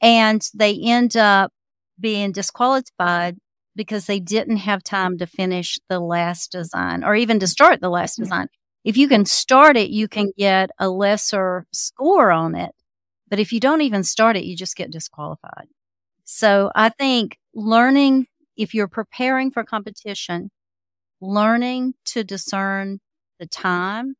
and 0.01 0.40
they 0.55 0.79
end 0.81 1.16
up 1.16 1.53
being 1.99 2.31
disqualified 2.31 3.37
because 3.75 4.07
they 4.07 4.21
didn't 4.21 4.59
have 4.59 4.83
time 4.83 5.18
to 5.18 5.27
finish 5.27 5.79
the 5.88 6.01
last 6.01 6.53
design 6.53 7.03
or 7.03 7.14
even 7.14 7.40
to 7.40 7.47
start 7.47 7.81
the 7.81 7.88
last 7.88 8.14
mm-hmm. 8.14 8.25
design. 8.25 8.49
If 8.85 8.97
you 8.97 9.09
can 9.09 9.25
start 9.25 9.77
it, 9.77 9.90
you 9.90 10.09
can 10.09 10.33
get 10.38 10.71
a 10.79 10.88
lesser 10.88 11.66
score 11.73 12.31
on 12.31 12.55
it. 12.55 12.71
But 13.29 13.40
if 13.40 13.53
you 13.53 13.61
don't 13.61 13.83
even 13.83 14.05
start 14.05 14.37
it, 14.37 14.44
you 14.44 14.57
just 14.57 14.77
get 14.77 14.90
disqualified. 14.90 15.66
So 16.25 16.71
I 16.75 16.90
think 16.90 17.38
learning, 17.59 18.27
if 18.57 18.73
you're 18.73 18.88
preparing 18.88 19.51
for 19.51 19.64
competition, 19.64 20.51
learning 21.21 21.94
to 22.05 22.23
discern 22.23 23.01
the 23.40 23.47
time 23.47 24.14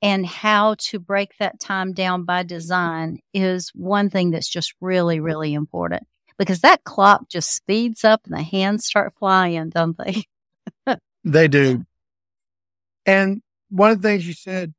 and 0.00 0.24
how 0.24 0.76
to 0.78 0.98
break 1.00 1.32
that 1.38 1.58
time 1.58 1.92
down 1.92 2.24
by 2.24 2.42
design 2.42 3.18
is 3.32 3.70
one 3.74 4.10
thing 4.10 4.30
that's 4.30 4.48
just 4.48 4.74
really, 4.80 5.18
really 5.18 5.54
important 5.54 6.04
because 6.38 6.60
that 6.60 6.84
clock 6.84 7.28
just 7.28 7.54
speeds 7.54 8.04
up 8.04 8.20
and 8.24 8.34
the 8.34 8.42
hands 8.42 8.84
start 8.84 9.12
flying, 9.18 9.70
don't 9.70 9.96
they? 9.98 10.24
they 11.24 11.48
do. 11.48 11.84
And 13.06 13.42
one 13.70 13.90
of 13.90 14.02
the 14.02 14.08
things 14.08 14.26
you 14.26 14.34
said, 14.34 14.72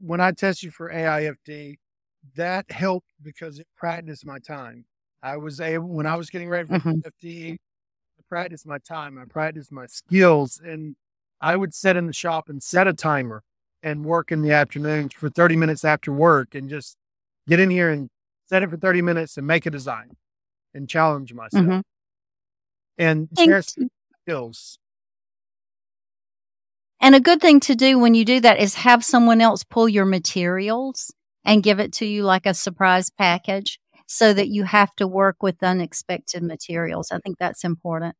when 0.00 0.20
I 0.20 0.32
tested 0.32 0.72
for 0.72 0.90
AIFD, 0.90 1.78
that 2.36 2.70
helped 2.70 3.08
because 3.22 3.58
it 3.58 3.66
practiced 3.76 4.26
my 4.26 4.38
time. 4.38 4.84
I 5.22 5.36
was 5.36 5.60
able, 5.60 5.88
when 5.88 6.06
I 6.06 6.16
was 6.16 6.30
getting 6.30 6.48
ready 6.48 6.68
for 6.68 6.74
mm-hmm. 6.74 7.26
FD, 7.26 7.52
I 7.54 8.22
practiced 8.28 8.66
my 8.66 8.78
time, 8.78 9.18
I 9.18 9.24
practiced 9.24 9.72
my 9.72 9.86
skills, 9.86 10.60
and 10.64 10.96
I 11.40 11.56
would 11.56 11.74
sit 11.74 11.96
in 11.96 12.06
the 12.06 12.12
shop 12.12 12.48
and 12.48 12.62
set 12.62 12.86
a 12.86 12.92
timer 12.92 13.42
and 13.82 14.04
work 14.04 14.32
in 14.32 14.42
the 14.42 14.52
afternoons 14.52 15.14
for 15.14 15.28
30 15.28 15.56
minutes 15.56 15.84
after 15.84 16.12
work 16.12 16.54
and 16.54 16.68
just 16.68 16.96
get 17.48 17.60
in 17.60 17.70
here 17.70 17.90
and 17.90 18.08
set 18.48 18.62
it 18.62 18.70
for 18.70 18.76
30 18.76 19.02
minutes 19.02 19.36
and 19.36 19.46
make 19.46 19.66
a 19.66 19.70
design 19.70 20.10
and 20.74 20.88
challenge 20.88 21.34
myself 21.34 21.64
mm-hmm. 21.64 21.80
and 22.98 23.28
share 23.38 23.62
skills. 24.22 24.78
And 27.00 27.14
a 27.14 27.20
good 27.20 27.40
thing 27.40 27.60
to 27.60 27.74
do 27.74 27.98
when 27.98 28.14
you 28.14 28.24
do 28.24 28.40
that 28.40 28.58
is 28.58 28.74
have 28.76 29.04
someone 29.04 29.40
else 29.40 29.62
pull 29.62 29.88
your 29.88 30.06
materials 30.06 31.12
and 31.44 31.62
give 31.62 31.78
it 31.78 31.92
to 31.94 32.06
you 32.06 32.24
like 32.24 32.46
a 32.46 32.54
surprise 32.54 33.10
package 33.10 33.78
so 34.06 34.32
that 34.32 34.48
you 34.48 34.64
have 34.64 34.94
to 34.96 35.06
work 35.06 35.42
with 35.42 35.62
unexpected 35.62 36.42
materials. 36.42 37.10
I 37.10 37.18
think 37.18 37.38
that's 37.38 37.64
important. 37.64 38.14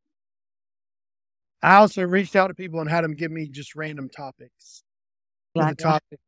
I 1.62 1.76
also 1.76 2.02
reached 2.02 2.36
out 2.36 2.48
to 2.48 2.54
people 2.54 2.80
and 2.80 2.90
had 2.90 3.04
them 3.04 3.14
give 3.14 3.30
me 3.30 3.48
just 3.48 3.74
random 3.74 4.08
topics. 4.08 4.82
the 5.54 5.74
topic. 5.74 6.18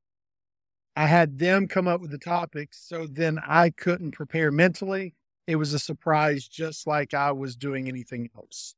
I 0.96 1.06
had 1.06 1.38
them 1.38 1.68
come 1.68 1.86
up 1.86 2.00
with 2.00 2.10
the 2.10 2.18
topics 2.18 2.82
so 2.88 3.06
then 3.06 3.38
I 3.46 3.70
couldn't 3.70 4.12
prepare 4.12 4.50
mentally. 4.50 5.14
It 5.46 5.56
was 5.56 5.72
a 5.72 5.78
surprise, 5.78 6.48
just 6.48 6.86
like 6.86 7.14
I 7.14 7.32
was 7.32 7.56
doing 7.56 7.88
anything 7.88 8.30
else. 8.36 8.74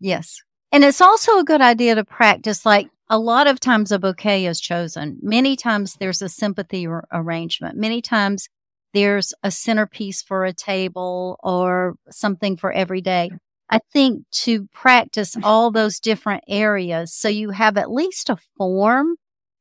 Yes. 0.00 0.42
And 0.72 0.84
it's 0.84 1.00
also 1.00 1.38
a 1.38 1.44
good 1.44 1.60
idea 1.60 1.94
to 1.94 2.04
practice. 2.04 2.66
Like 2.66 2.90
a 3.08 3.18
lot 3.18 3.46
of 3.46 3.58
times 3.58 3.90
a 3.90 3.98
bouquet 3.98 4.46
is 4.46 4.60
chosen. 4.60 5.18
Many 5.22 5.56
times 5.56 5.94
there's 5.94 6.22
a 6.22 6.28
sympathy 6.28 6.86
r- 6.86 7.06
arrangement. 7.12 7.76
Many 7.76 8.02
times 8.02 8.48
there's 8.92 9.32
a 9.42 9.50
centerpiece 9.50 10.22
for 10.22 10.44
a 10.44 10.52
table 10.52 11.38
or 11.42 11.94
something 12.10 12.56
for 12.56 12.72
every 12.72 13.00
day. 13.00 13.30
I 13.70 13.78
think 13.92 14.24
to 14.42 14.66
practice 14.72 15.36
all 15.44 15.70
those 15.70 16.00
different 16.00 16.42
areas 16.48 17.14
so 17.14 17.28
you 17.28 17.50
have 17.50 17.76
at 17.76 17.90
least 17.90 18.28
a 18.28 18.36
form 18.56 19.14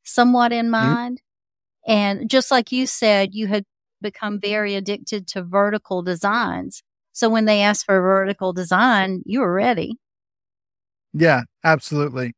somewhat 0.04 0.52
in 0.52 0.66
mm-hmm. 0.66 0.72
mind. 0.72 1.22
Mm-hmm. 1.88 1.92
And 1.92 2.30
just 2.30 2.52
like 2.52 2.72
you 2.72 2.88
said, 2.88 3.30
you 3.34 3.48
had 3.48 3.66
become 4.02 4.40
very 4.40 4.76
addicted 4.76 5.28
to 5.28 5.44
vertical 5.44 6.02
designs. 6.02 6.82
So 7.12 7.30
when 7.30 7.46
they 7.46 7.62
asked 7.62 7.86
for 7.86 7.98
a 7.98 8.02
vertical 8.02 8.54
design, 8.54 9.22
you 9.26 9.42
were 9.42 9.54
ready. 9.54 9.98
Yeah, 11.14 11.42
absolutely. 11.64 12.34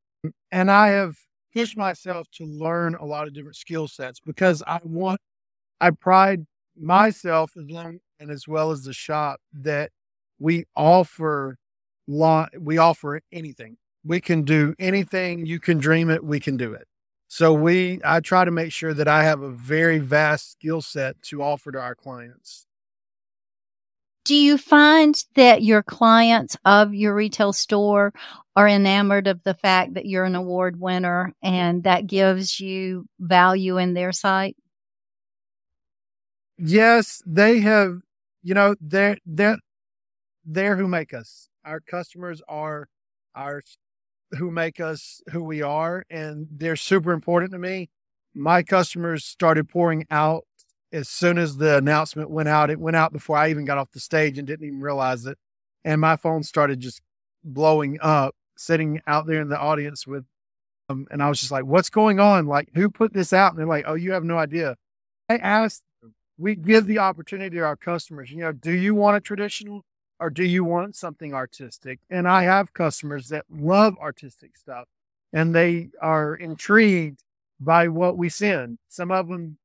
And 0.51 0.71
I 0.71 0.89
have 0.89 1.15
pushed 1.53 1.77
myself 1.77 2.27
to 2.35 2.45
learn 2.45 2.95
a 2.95 3.05
lot 3.05 3.27
of 3.27 3.33
different 3.33 3.57
skill 3.57 3.87
sets 3.87 4.19
because 4.19 4.63
I 4.65 4.79
want, 4.83 5.19
I 5.79 5.91
pride 5.91 6.45
myself 6.77 7.51
as 7.57 7.69
long 7.69 7.99
and 8.19 8.31
as 8.31 8.47
well 8.47 8.71
as 8.71 8.83
the 8.83 8.93
shop 8.93 9.39
that 9.53 9.91
we 10.39 10.65
offer 10.75 11.57
lot 12.07 12.49
we 12.59 12.77
offer 12.77 13.21
anything. 13.31 13.77
We 14.03 14.19
can 14.19 14.43
do 14.43 14.73
anything 14.79 15.45
you 15.45 15.59
can 15.59 15.77
dream 15.77 16.09
it, 16.09 16.23
we 16.23 16.39
can 16.39 16.57
do 16.57 16.73
it. 16.73 16.87
So 17.27 17.53
we 17.53 17.99
I 18.03 18.19
try 18.19 18.45
to 18.45 18.51
make 18.51 18.71
sure 18.71 18.93
that 18.93 19.07
I 19.07 19.23
have 19.23 19.41
a 19.41 19.51
very 19.51 19.99
vast 19.99 20.51
skill 20.51 20.81
set 20.81 21.21
to 21.23 21.41
offer 21.41 21.71
to 21.71 21.79
our 21.79 21.95
clients. 21.95 22.65
Do 24.23 24.35
you 24.35 24.57
find 24.57 25.15
that 25.35 25.63
your 25.63 25.81
clients 25.81 26.55
of 26.63 26.93
your 26.93 27.15
retail 27.15 27.53
store 27.53 28.13
are 28.55 28.67
enamored 28.67 29.27
of 29.27 29.41
the 29.43 29.55
fact 29.55 29.95
that 29.95 30.05
you're 30.05 30.25
an 30.25 30.35
award 30.35 30.79
winner 30.79 31.33
and 31.41 31.83
that 31.83 32.05
gives 32.05 32.59
you 32.59 33.07
value 33.19 33.77
in 33.77 33.93
their 33.93 34.11
sight? 34.11 34.55
Yes, 36.63 37.23
they 37.25 37.59
have, 37.61 38.01
you 38.43 38.53
know, 38.53 38.75
they're, 38.79 39.17
they're, 39.25 39.57
they're 40.45 40.75
who 40.77 40.87
make 40.87 41.11
us. 41.13 41.49
Our 41.65 41.79
customers 41.79 42.41
are 42.47 42.87
our 43.35 43.63
who 44.37 44.51
make 44.51 44.79
us 44.79 45.21
who 45.31 45.43
we 45.43 45.61
are, 45.61 46.03
and 46.09 46.47
they're 46.51 46.75
super 46.75 47.11
important 47.13 47.51
to 47.51 47.59
me. 47.59 47.89
My 48.33 48.63
customers 48.63 49.25
started 49.25 49.69
pouring 49.69 50.05
out 50.11 50.45
as 50.93 51.09
soon 51.09 51.37
as 51.37 51.57
the 51.57 51.77
announcement 51.77 52.29
went 52.29 52.47
out. 52.47 52.69
It 52.69 52.79
went 52.79 52.95
out 52.95 53.11
before 53.11 53.37
I 53.37 53.49
even 53.49 53.65
got 53.65 53.77
off 53.77 53.91
the 53.91 53.99
stage 53.99 54.37
and 54.37 54.47
didn't 54.47 54.65
even 54.65 54.81
realize 54.81 55.25
it. 55.25 55.37
And 55.83 55.99
my 55.99 56.15
phone 56.15 56.43
started 56.43 56.79
just 56.79 57.01
blowing 57.43 57.97
up, 58.01 58.35
sitting 58.55 59.01
out 59.07 59.25
there 59.25 59.41
in 59.41 59.49
the 59.49 59.59
audience 59.59 60.05
with 60.05 60.25
them. 60.87 61.07
And 61.09 61.23
I 61.23 61.27
was 61.27 61.39
just 61.39 61.51
like, 61.51 61.65
what's 61.65 61.89
going 61.89 62.19
on? 62.19 62.45
Like, 62.45 62.69
who 62.75 62.89
put 62.89 63.13
this 63.13 63.33
out? 63.33 63.51
And 63.51 63.59
they're 63.59 63.67
like, 63.67 63.85
oh, 63.87 63.95
you 63.95 64.11
have 64.13 64.23
no 64.23 64.37
idea. 64.37 64.75
I 65.27 65.37
asked, 65.37 65.83
we 66.41 66.55
give 66.55 66.87
the 66.87 66.97
opportunity 66.97 67.57
to 67.57 67.63
our 67.63 67.75
customers, 67.75 68.31
you 68.31 68.39
know, 68.39 68.51
do 68.51 68.71
you 68.71 68.95
want 68.95 69.15
a 69.15 69.21
traditional 69.21 69.85
or 70.19 70.29
do 70.29 70.43
you 70.43 70.63
want 70.63 70.95
something 70.95 71.33
artistic? 71.33 71.99
And 72.09 72.27
I 72.27 72.43
have 72.43 72.73
customers 72.73 73.29
that 73.29 73.45
love 73.49 73.95
artistic 74.01 74.57
stuff 74.57 74.87
and 75.31 75.53
they 75.53 75.89
are 76.01 76.35
intrigued 76.35 77.23
by 77.59 77.87
what 77.87 78.17
we 78.17 78.27
send. 78.27 78.79
Some 78.89 79.11
of 79.11 79.27
them 79.27 79.57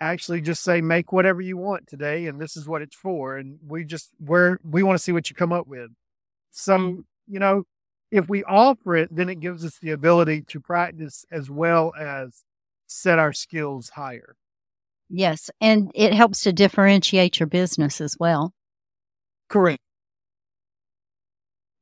actually 0.00 0.40
just 0.40 0.64
say, 0.64 0.80
make 0.80 1.12
whatever 1.12 1.40
you 1.40 1.56
want 1.56 1.86
today. 1.86 2.26
And 2.26 2.40
this 2.40 2.56
is 2.56 2.68
what 2.68 2.82
it's 2.82 2.96
for. 2.96 3.36
And 3.36 3.58
we 3.66 3.84
just, 3.84 4.10
we're, 4.20 4.58
we 4.64 4.82
want 4.82 4.98
to 4.98 5.02
see 5.02 5.12
what 5.12 5.30
you 5.30 5.36
come 5.36 5.52
up 5.52 5.68
with. 5.68 5.90
So, 6.50 7.04
you 7.28 7.38
know, 7.38 7.64
if 8.10 8.28
we 8.28 8.42
offer 8.44 8.96
it, 8.96 9.14
then 9.14 9.28
it 9.28 9.40
gives 9.40 9.64
us 9.64 9.78
the 9.78 9.92
ability 9.92 10.42
to 10.48 10.60
practice 10.60 11.24
as 11.30 11.50
well 11.50 11.92
as 11.98 12.42
set 12.86 13.18
our 13.18 13.32
skills 13.32 13.90
higher. 13.90 14.36
Yes. 15.08 15.50
And 15.60 15.90
it 15.94 16.12
helps 16.12 16.42
to 16.42 16.52
differentiate 16.52 17.38
your 17.38 17.46
business 17.46 18.00
as 18.00 18.16
well. 18.18 18.52
Correct. 19.48 19.80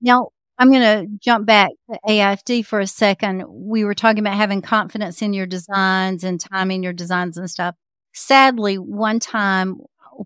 Now, 0.00 0.28
I'm 0.58 0.70
going 0.70 0.82
to 0.82 1.06
jump 1.20 1.46
back 1.46 1.70
to 1.90 1.98
AIFD 2.08 2.62
for 2.64 2.78
a 2.80 2.86
second. 2.86 3.44
We 3.48 3.84
were 3.84 3.94
talking 3.94 4.20
about 4.20 4.36
having 4.36 4.62
confidence 4.62 5.20
in 5.22 5.32
your 5.32 5.46
designs 5.46 6.22
and 6.22 6.40
timing 6.40 6.82
your 6.82 6.92
designs 6.92 7.36
and 7.36 7.50
stuff. 7.50 7.74
Sadly, 8.12 8.76
one 8.78 9.18
time 9.18 9.78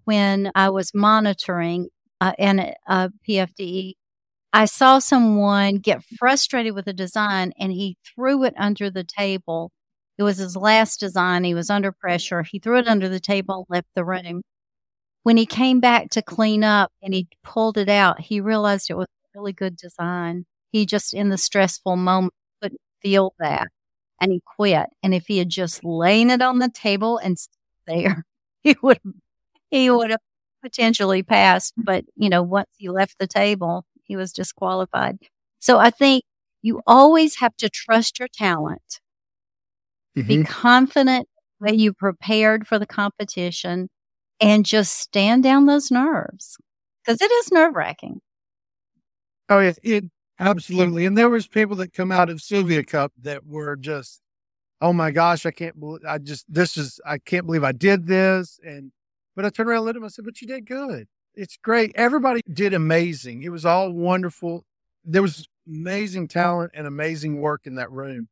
when 0.04 0.50
I 0.54 0.68
was 0.70 0.92
monitoring 0.94 1.88
uh, 2.20 2.32
in 2.38 2.74
a 2.87 3.11
PFDE, 3.26 3.94
I 4.52 4.66
saw 4.66 4.98
someone 4.98 5.76
get 5.76 6.02
frustrated 6.18 6.74
with 6.74 6.87
a 6.88 6.92
design 6.92 7.52
and 7.58 7.72
he 7.72 7.96
threw 8.14 8.44
it 8.44 8.54
under 8.58 8.90
the 8.90 9.04
table 9.04 9.72
It 10.18 10.22
was 10.24 10.38
his 10.38 10.57
last 10.57 11.00
design. 11.00 11.44
He 11.44 11.54
was 11.54 11.70
under 11.70 11.92
pressure. 11.92 12.42
He 12.42 12.59
threw 12.59 12.78
it 12.78 12.88
under 12.88 13.09
the 13.09 13.20
table, 13.20 13.66
left 13.68 13.88
the 13.94 14.04
room. 14.04 14.42
When 15.22 15.37
he 15.37 15.46
came 15.46 15.81
back 15.81 16.11
to 16.11 16.22
clean 16.22 16.64
up 16.64 16.92
and 17.02 17.14
he 17.14 17.28
pulled 17.44 17.78
it 17.78 17.88
out, 17.88 18.20
he 18.20 18.40
realized 18.40 18.90
it 18.90 18.96
was 18.96 19.07
a 19.07 19.38
really 19.38 19.52
good 19.52 19.76
design. 19.76 20.46
He 20.72 20.87
just, 20.87 21.14
in 21.14 21.28
the 21.28 21.38
stressful 21.38 21.96
moment, 21.96 22.35
couldn't 22.62 22.81
feel 23.02 23.35
that 23.38 23.68
and 24.20 24.33
he 24.33 24.42
quit. 24.57 24.88
And 25.02 25.14
if 25.14 25.26
he 25.26 25.38
had 25.38 25.48
just 25.50 25.85
lain 25.85 26.31
it 26.31 26.42
on 26.42 26.59
the 26.59 26.70
table 26.70 27.18
and 27.18 27.37
there, 27.87 28.24
he 28.62 28.76
would 28.83 29.00
he 29.70 29.90
would 29.90 30.11
have 30.11 30.20
potentially 30.62 31.22
passed. 31.22 31.74
But 31.76 32.04
you 32.16 32.28
know, 32.28 32.42
once 32.42 32.68
he 32.78 32.88
left 32.88 33.18
the 33.18 33.26
table, 33.26 33.85
he 34.04 34.16
was 34.16 34.33
disqualified. 34.33 35.18
So 35.59 35.78
I 35.78 35.90
think 35.90 36.24
you 36.62 36.83
always 36.87 37.37
have 37.37 37.57
to 37.59 37.68
trust 37.68 38.18
your 38.18 38.28
talent. 38.28 39.00
Mm-hmm. 40.18 40.42
Be 40.42 40.44
confident 40.44 41.28
that 41.61 41.76
you 41.76 41.92
prepared 41.92 42.66
for 42.66 42.78
the 42.78 42.87
competition 42.87 43.88
and 44.40 44.64
just 44.64 44.98
stand 44.98 45.42
down 45.42 45.66
those 45.66 45.90
nerves 45.90 46.57
because 47.04 47.20
it 47.20 47.31
is 47.31 47.52
nerve 47.52 47.74
wracking. 47.74 48.20
Oh, 49.48 49.59
it, 49.59 49.78
it 49.83 50.04
absolutely. 50.38 51.07
And 51.07 51.16
there 51.16 51.31
was 51.31 51.46
people 51.46 51.76
that 51.76 51.92
come 51.92 52.12
out 52.12 52.31
of 52.31 52.40
Sylvia 52.40 52.85
Cup 52.85 53.12
that 53.22 53.46
were 53.46 53.76
just, 53.76 54.20
oh 54.81 54.92
my 54.92 55.11
gosh, 55.11 55.46
I 55.46 55.50
can't 55.50 55.78
believe 55.78 56.02
I 56.07 56.18
just 56.18 56.44
this 56.52 56.76
is 56.76 57.00
I 57.04 57.18
can't 57.18 57.46
believe 57.46 57.64
I 57.64 57.72
did 57.72 58.07
this. 58.07 58.61
And 58.62 58.92
but 59.35 59.44
I 59.44 59.50
turned 59.50 59.68
around 59.68 59.78
and 59.78 59.87
looked 59.87 59.96
at 59.96 59.98
him 59.98 60.04
and 60.04 60.12
said, 60.12 60.24
But 60.24 60.40
you 60.40 60.48
did 60.48 60.66
good. 60.66 61.07
It's 61.35 61.57
great. 61.57 61.92
Everybody 61.94 62.42
did 62.52 62.74
amazing. 62.74 63.42
It 63.42 63.50
was 63.50 63.64
all 63.64 63.92
wonderful. 63.92 64.64
There 65.04 65.22
was 65.22 65.48
amazing 65.66 66.28
talent 66.28 66.72
and 66.74 66.87
amazing 66.87 67.40
work 67.40 67.62
in 67.64 67.76
that 67.76 67.90
room. 67.90 68.28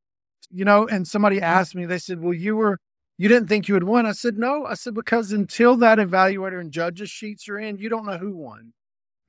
You 0.51 0.65
know, 0.65 0.87
and 0.87 1.07
somebody 1.07 1.37
mm-hmm. 1.37 1.45
asked 1.45 1.75
me, 1.75 1.87
they 1.87 1.99
said, 1.99 2.21
Well, 2.21 2.35
you 2.35 2.57
were 2.57 2.79
you 3.19 3.29
didn't 3.29 3.49
think 3.49 3.67
you 3.67 3.75
had 3.75 3.85
won. 3.85 4.07
I 4.07 4.13
said, 4.13 4.37
No. 4.37 4.67
I 4.67 4.75
said, 4.75 4.95
because 4.95 5.33
until 5.33 5.77
that 5.79 5.99
evaluator 5.99 6.61
and 6.61 6.71
judges 6.71 7.11
sheets 7.11 7.49
are 7.49 7.59
in, 7.59 7.79
you 7.79 7.89
don't 7.89 8.07
know 8.07 8.19
who 8.19 8.37
won. 8.37 8.73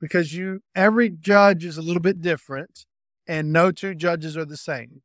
Because 0.00 0.34
you 0.34 0.60
every 0.74 1.10
judge 1.10 1.64
is 1.64 1.76
a 1.76 1.82
little 1.82 2.02
bit 2.02 2.20
different 2.20 2.86
and 3.28 3.52
no 3.52 3.70
two 3.70 3.94
judges 3.94 4.36
are 4.36 4.46
the 4.46 4.56
same. 4.56 5.02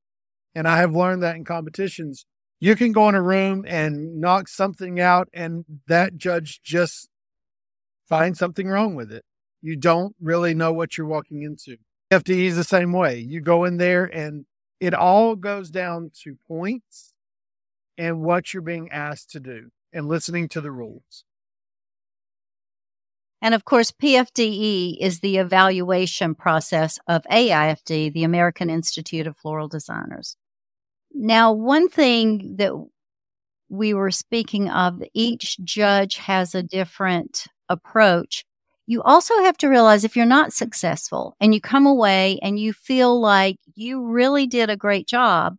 And 0.55 0.67
I 0.67 0.77
have 0.77 0.95
learned 0.95 1.21
that 1.23 1.35
in 1.35 1.43
competitions. 1.43 2.25
You 2.59 2.75
can 2.75 2.93
go 2.93 3.09
in 3.09 3.15
a 3.15 3.21
room 3.21 3.65
and 3.67 4.21
knock 4.21 4.47
something 4.47 4.99
out, 4.99 5.27
and 5.33 5.65
that 5.87 6.15
judge 6.15 6.61
just 6.63 7.09
finds 8.07 8.39
something 8.39 8.67
wrong 8.67 8.95
with 8.95 9.11
it. 9.11 9.25
You 9.61 9.75
don't 9.75 10.15
really 10.21 10.53
know 10.53 10.71
what 10.71 10.97
you're 10.97 11.07
walking 11.07 11.41
into. 11.41 11.77
FDE 12.09 12.45
is 12.45 12.55
the 12.55 12.63
same 12.63 12.93
way. 12.93 13.17
You 13.17 13.41
go 13.41 13.65
in 13.65 13.77
there, 13.77 14.05
and 14.05 14.45
it 14.79 14.93
all 14.93 15.35
goes 15.35 15.69
down 15.69 16.11
to 16.23 16.37
points 16.47 17.13
and 17.97 18.21
what 18.21 18.53
you're 18.53 18.61
being 18.61 18.89
asked 18.91 19.31
to 19.31 19.39
do 19.39 19.69
and 19.91 20.07
listening 20.07 20.49
to 20.49 20.61
the 20.61 20.71
rules. 20.71 21.23
And 23.41 23.53
of 23.53 23.65
course, 23.65 23.91
PFDE 23.91 24.97
is 25.01 25.19
the 25.19 25.37
evaluation 25.37 26.33
process 26.33 26.97
of 27.07 27.23
AIFD, 27.29 28.13
the 28.13 28.23
American 28.23 28.69
Institute 28.69 29.27
of 29.27 29.35
Floral 29.35 29.67
Designers. 29.67 30.37
Now, 31.13 31.51
one 31.51 31.89
thing 31.89 32.55
that 32.55 32.73
we 33.69 33.93
were 33.93 34.11
speaking 34.11 34.69
of, 34.69 35.03
each 35.13 35.57
judge 35.63 36.17
has 36.17 36.55
a 36.55 36.63
different 36.63 37.47
approach. 37.67 38.45
You 38.85 39.01
also 39.01 39.35
have 39.43 39.57
to 39.57 39.69
realize 39.69 40.03
if 40.03 40.15
you're 40.15 40.25
not 40.25 40.51
successful 40.51 41.35
and 41.39 41.53
you 41.53 41.61
come 41.61 41.85
away 41.85 42.39
and 42.41 42.59
you 42.59 42.73
feel 42.73 43.19
like 43.19 43.57
you 43.75 44.05
really 44.05 44.45
did 44.45 44.69
a 44.69 44.75
great 44.75 45.07
job, 45.07 45.55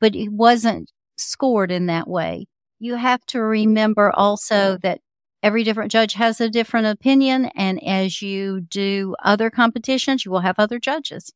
but 0.00 0.14
it 0.14 0.30
wasn't 0.30 0.92
scored 1.16 1.70
in 1.70 1.86
that 1.86 2.06
way, 2.06 2.46
you 2.78 2.96
have 2.96 3.24
to 3.26 3.40
remember 3.40 4.12
also 4.14 4.76
that 4.82 5.00
every 5.42 5.64
different 5.64 5.90
judge 5.90 6.14
has 6.14 6.40
a 6.40 6.50
different 6.50 6.86
opinion. 6.86 7.46
And 7.56 7.82
as 7.82 8.20
you 8.20 8.60
do 8.60 9.14
other 9.24 9.48
competitions, 9.48 10.24
you 10.24 10.30
will 10.30 10.40
have 10.40 10.58
other 10.58 10.78
judges. 10.78 11.32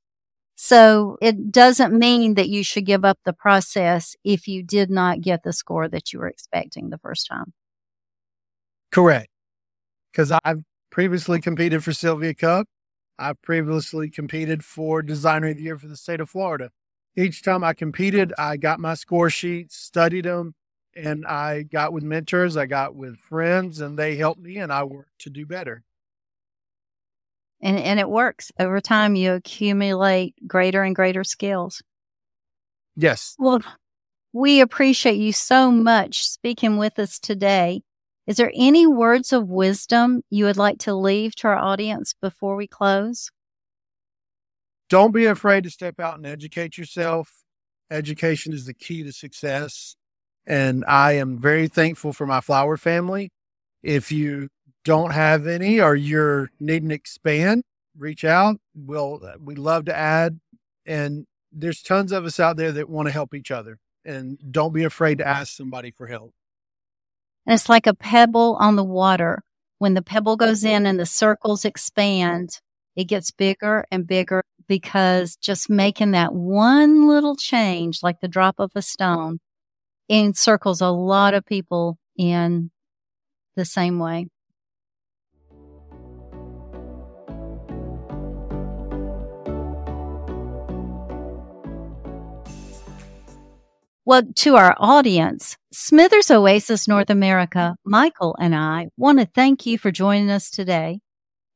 So 0.57 1.17
it 1.23 1.51
doesn't 1.51 1.99
mean 1.99 2.35
that 2.35 2.51
you 2.51 2.63
should 2.63 2.85
give 2.85 3.03
up 3.03 3.19
the 3.25 3.33
process 3.33 4.15
if 4.25 4.47
you 4.47 4.63
did 4.63 4.91
not 4.91 5.23
get 5.23 5.43
the 5.43 5.55
score 5.55 5.89
that 5.89 6.13
you 6.13 6.19
were 6.19 6.29
expecting 6.29 6.91
the 6.91 6.99
first 6.99 7.27
time. 7.27 7.55
Correct. 8.93 9.29
Because 10.13 10.33
I've 10.45 10.65
previously 10.91 11.41
competed 11.41 11.85
for 11.85 11.93
Sylvia 11.93 12.35
Cup. 12.35 12.67
I've 13.19 13.41
previously 13.43 14.09
competed 14.09 14.65
for 14.65 15.03
Designer 15.03 15.49
of 15.49 15.57
the 15.57 15.63
Year 15.63 15.79
for 15.79 15.89
the 15.89 15.97
state 15.97 16.21
of 16.21 16.31
Florida. 16.31 16.71
Each 17.17 17.43
time 17.43 17.63
I 17.63 17.75
competed, 17.75 18.33
I 18.39 18.57
got 18.57 18.81
my 18.81 18.95
score 18.95 19.31
sheets, 19.31 19.77
studied 19.77 20.25
them, 20.25 20.55
and 20.95 21.27
I 21.27 21.63
got 21.63 21.93
with 21.93 22.03
mentors, 22.03 22.57
I 22.57 22.67
got 22.67 22.95
with 22.95 23.19
friends, 23.19 23.81
and 23.81 23.99
they 23.99 24.17
helped 24.17 24.41
me, 24.41 24.57
and 24.57 24.73
I 24.73 24.85
worked 24.85 25.19
to 25.21 25.31
do 25.31 25.45
better. 25.45 25.83
And, 27.61 27.79
and 27.79 28.01
it 28.01 28.09
works. 28.09 28.51
Over 28.59 28.81
time 28.81 29.17
you 29.17 29.33
accumulate 29.33 30.35
greater 30.47 30.83
and 30.83 30.97
greater 30.97 31.25
skills. 31.25 31.83
Yes. 32.97 33.35
Well 33.39 33.61
we 34.33 34.61
appreciate 34.61 35.17
you 35.17 35.33
so 35.33 35.71
much 35.71 36.23
speaking 36.25 36.77
with 36.77 36.99
us 36.99 37.19
today 37.19 37.83
is 38.31 38.37
there 38.37 38.53
any 38.55 38.87
words 38.87 39.33
of 39.33 39.49
wisdom 39.49 40.23
you 40.31 40.45
would 40.45 40.57
like 40.57 40.79
to 40.79 40.95
leave 40.95 41.35
to 41.35 41.49
our 41.49 41.57
audience 41.57 42.15
before 42.21 42.57
we 42.57 42.67
close 42.67 43.31
don't 44.89 45.13
be 45.13 45.27
afraid 45.27 45.65
to 45.65 45.71
step 45.71 45.99
out 46.01 46.17
and 46.17 46.27
educate 46.27 46.79
yourself 46.79 47.43
education 47.91 48.53
is 48.53 48.67
the 48.67 48.75
key 48.75 49.03
to 49.03 49.13
success 49.13 49.97
and 50.47 50.85
i 50.87 51.13
am 51.13 51.39
very 51.39 51.69
thankful 51.69 52.13
for 52.13 52.27
my 52.27 52.41
flower 52.41 52.77
family 52.77 53.31
if 53.83 54.13
you 54.13 54.49
don't 54.85 55.13
have 55.13 55.47
any 55.47 55.81
or 55.81 55.95
you're 55.95 56.51
needing 56.59 56.89
to 56.91 56.95
expand, 56.95 57.65
reach 57.97 58.25
out. 58.25 58.57
We'll 58.75 59.21
we 59.43 59.55
love 59.55 59.87
to 59.87 59.97
add. 59.97 60.41
And 60.87 61.27
there's 61.53 61.83
tons 61.83 62.13
of 62.13 62.25
us 62.25 62.41
out 62.41 62.57
there 62.57 62.73
that 62.73 62.89
want 62.89 63.09
to 63.09 63.13
help 63.13 63.35
each 63.35 63.51
other. 63.51 63.79
And 64.05 64.39
don't 64.51 64.73
be 64.73 64.85
afraid 64.85 65.19
to 65.19 65.27
ask 65.27 65.55
somebody 65.55 65.91
for 65.91 66.07
help. 66.07 66.33
And 67.51 67.57
it's 67.57 67.69
like 67.69 67.89
a 67.89 67.95
pebble 67.95 68.57
on 68.61 68.77
the 68.77 68.85
water. 68.85 69.43
When 69.81 69.95
the 69.95 70.03
pebble 70.03 70.37
goes 70.37 70.63
in 70.63 70.87
and 70.87 71.01
the 71.01 71.05
circles 71.05 71.65
expand, 71.65 72.61
it 72.95 73.07
gets 73.07 73.33
bigger 73.33 73.85
and 73.91 74.07
bigger 74.07 74.45
because 74.69 75.35
just 75.35 75.69
making 75.69 76.13
that 76.13 76.33
one 76.33 77.09
little 77.09 77.35
change, 77.35 78.05
like 78.05 78.21
the 78.21 78.29
drop 78.29 78.61
of 78.61 78.71
a 78.77 78.83
stone, 78.83 79.41
encircles 80.09 80.81
a 80.81 80.91
lot 80.91 81.35
of 81.35 81.45
people 81.45 81.99
in 82.17 82.71
the 83.57 83.65
same 83.65 83.99
way. 83.99 84.29
Well, 94.11 94.25
to 94.25 94.57
our 94.57 94.75
audience, 94.81 95.57
Smithers 95.73 96.33
Oasis 96.33 96.89
North 96.89 97.11
America, 97.11 97.77
Michael 97.85 98.35
and 98.41 98.57
I 98.57 98.89
want 98.97 99.21
to 99.21 99.25
thank 99.25 99.67
you 99.67 99.79
for 99.79 99.93
joining 99.93 100.33
us 100.33 100.51
today. 100.51 100.99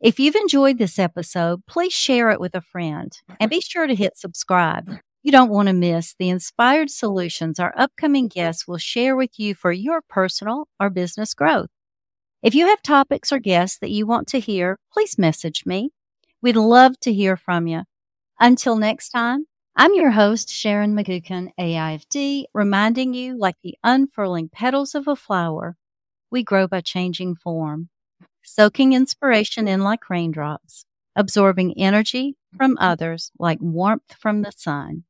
If 0.00 0.20
you've 0.20 0.36
enjoyed 0.36 0.78
this 0.78 0.96
episode, 0.96 1.66
please 1.66 1.92
share 1.92 2.30
it 2.30 2.38
with 2.38 2.54
a 2.54 2.60
friend 2.60 3.10
and 3.40 3.50
be 3.50 3.60
sure 3.60 3.88
to 3.88 3.94
hit 3.96 4.16
subscribe. 4.16 4.88
You 5.24 5.32
don't 5.32 5.50
want 5.50 5.66
to 5.66 5.72
miss 5.72 6.14
the 6.16 6.28
inspired 6.28 6.90
solutions 6.90 7.58
our 7.58 7.74
upcoming 7.76 8.28
guests 8.28 8.68
will 8.68 8.78
share 8.78 9.16
with 9.16 9.36
you 9.36 9.56
for 9.56 9.72
your 9.72 10.00
personal 10.08 10.68
or 10.78 10.90
business 10.90 11.34
growth. 11.34 11.70
If 12.40 12.54
you 12.54 12.68
have 12.68 12.82
topics 12.82 13.32
or 13.32 13.40
guests 13.40 13.80
that 13.80 13.90
you 13.90 14.06
want 14.06 14.28
to 14.28 14.38
hear, 14.38 14.78
please 14.92 15.18
message 15.18 15.64
me. 15.66 15.90
We'd 16.40 16.54
love 16.54 17.00
to 17.00 17.12
hear 17.12 17.36
from 17.36 17.66
you. 17.66 17.82
Until 18.38 18.76
next 18.76 19.08
time, 19.08 19.46
I'm 19.76 19.94
your 19.94 20.12
host, 20.12 20.50
Sharon 20.50 20.94
McGukin, 20.94 21.50
AIFD, 21.58 22.44
reminding 22.54 23.12
you 23.12 23.36
like 23.36 23.56
the 23.62 23.76
unfurling 23.82 24.48
petals 24.48 24.94
of 24.94 25.08
a 25.08 25.16
flower, 25.16 25.76
we 26.30 26.44
grow 26.44 26.68
by 26.68 26.80
changing 26.80 27.34
form, 27.36 27.88
soaking 28.44 28.92
inspiration 28.92 29.66
in 29.66 29.80
like 29.80 30.08
raindrops, 30.08 30.86
absorbing 31.16 31.74
energy 31.76 32.36
from 32.56 32.78
others 32.80 33.32
like 33.38 33.58
warmth 33.60 34.14
from 34.16 34.42
the 34.42 34.52
sun. 34.52 35.04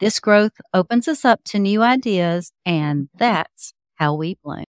This 0.00 0.20
growth 0.20 0.54
opens 0.74 1.08
us 1.08 1.24
up 1.24 1.44
to 1.46 1.58
new 1.58 1.82
ideas, 1.82 2.52
and 2.66 3.10
that's 3.18 3.74
how 3.96 4.14
we 4.14 4.38
bloom. 4.42 4.64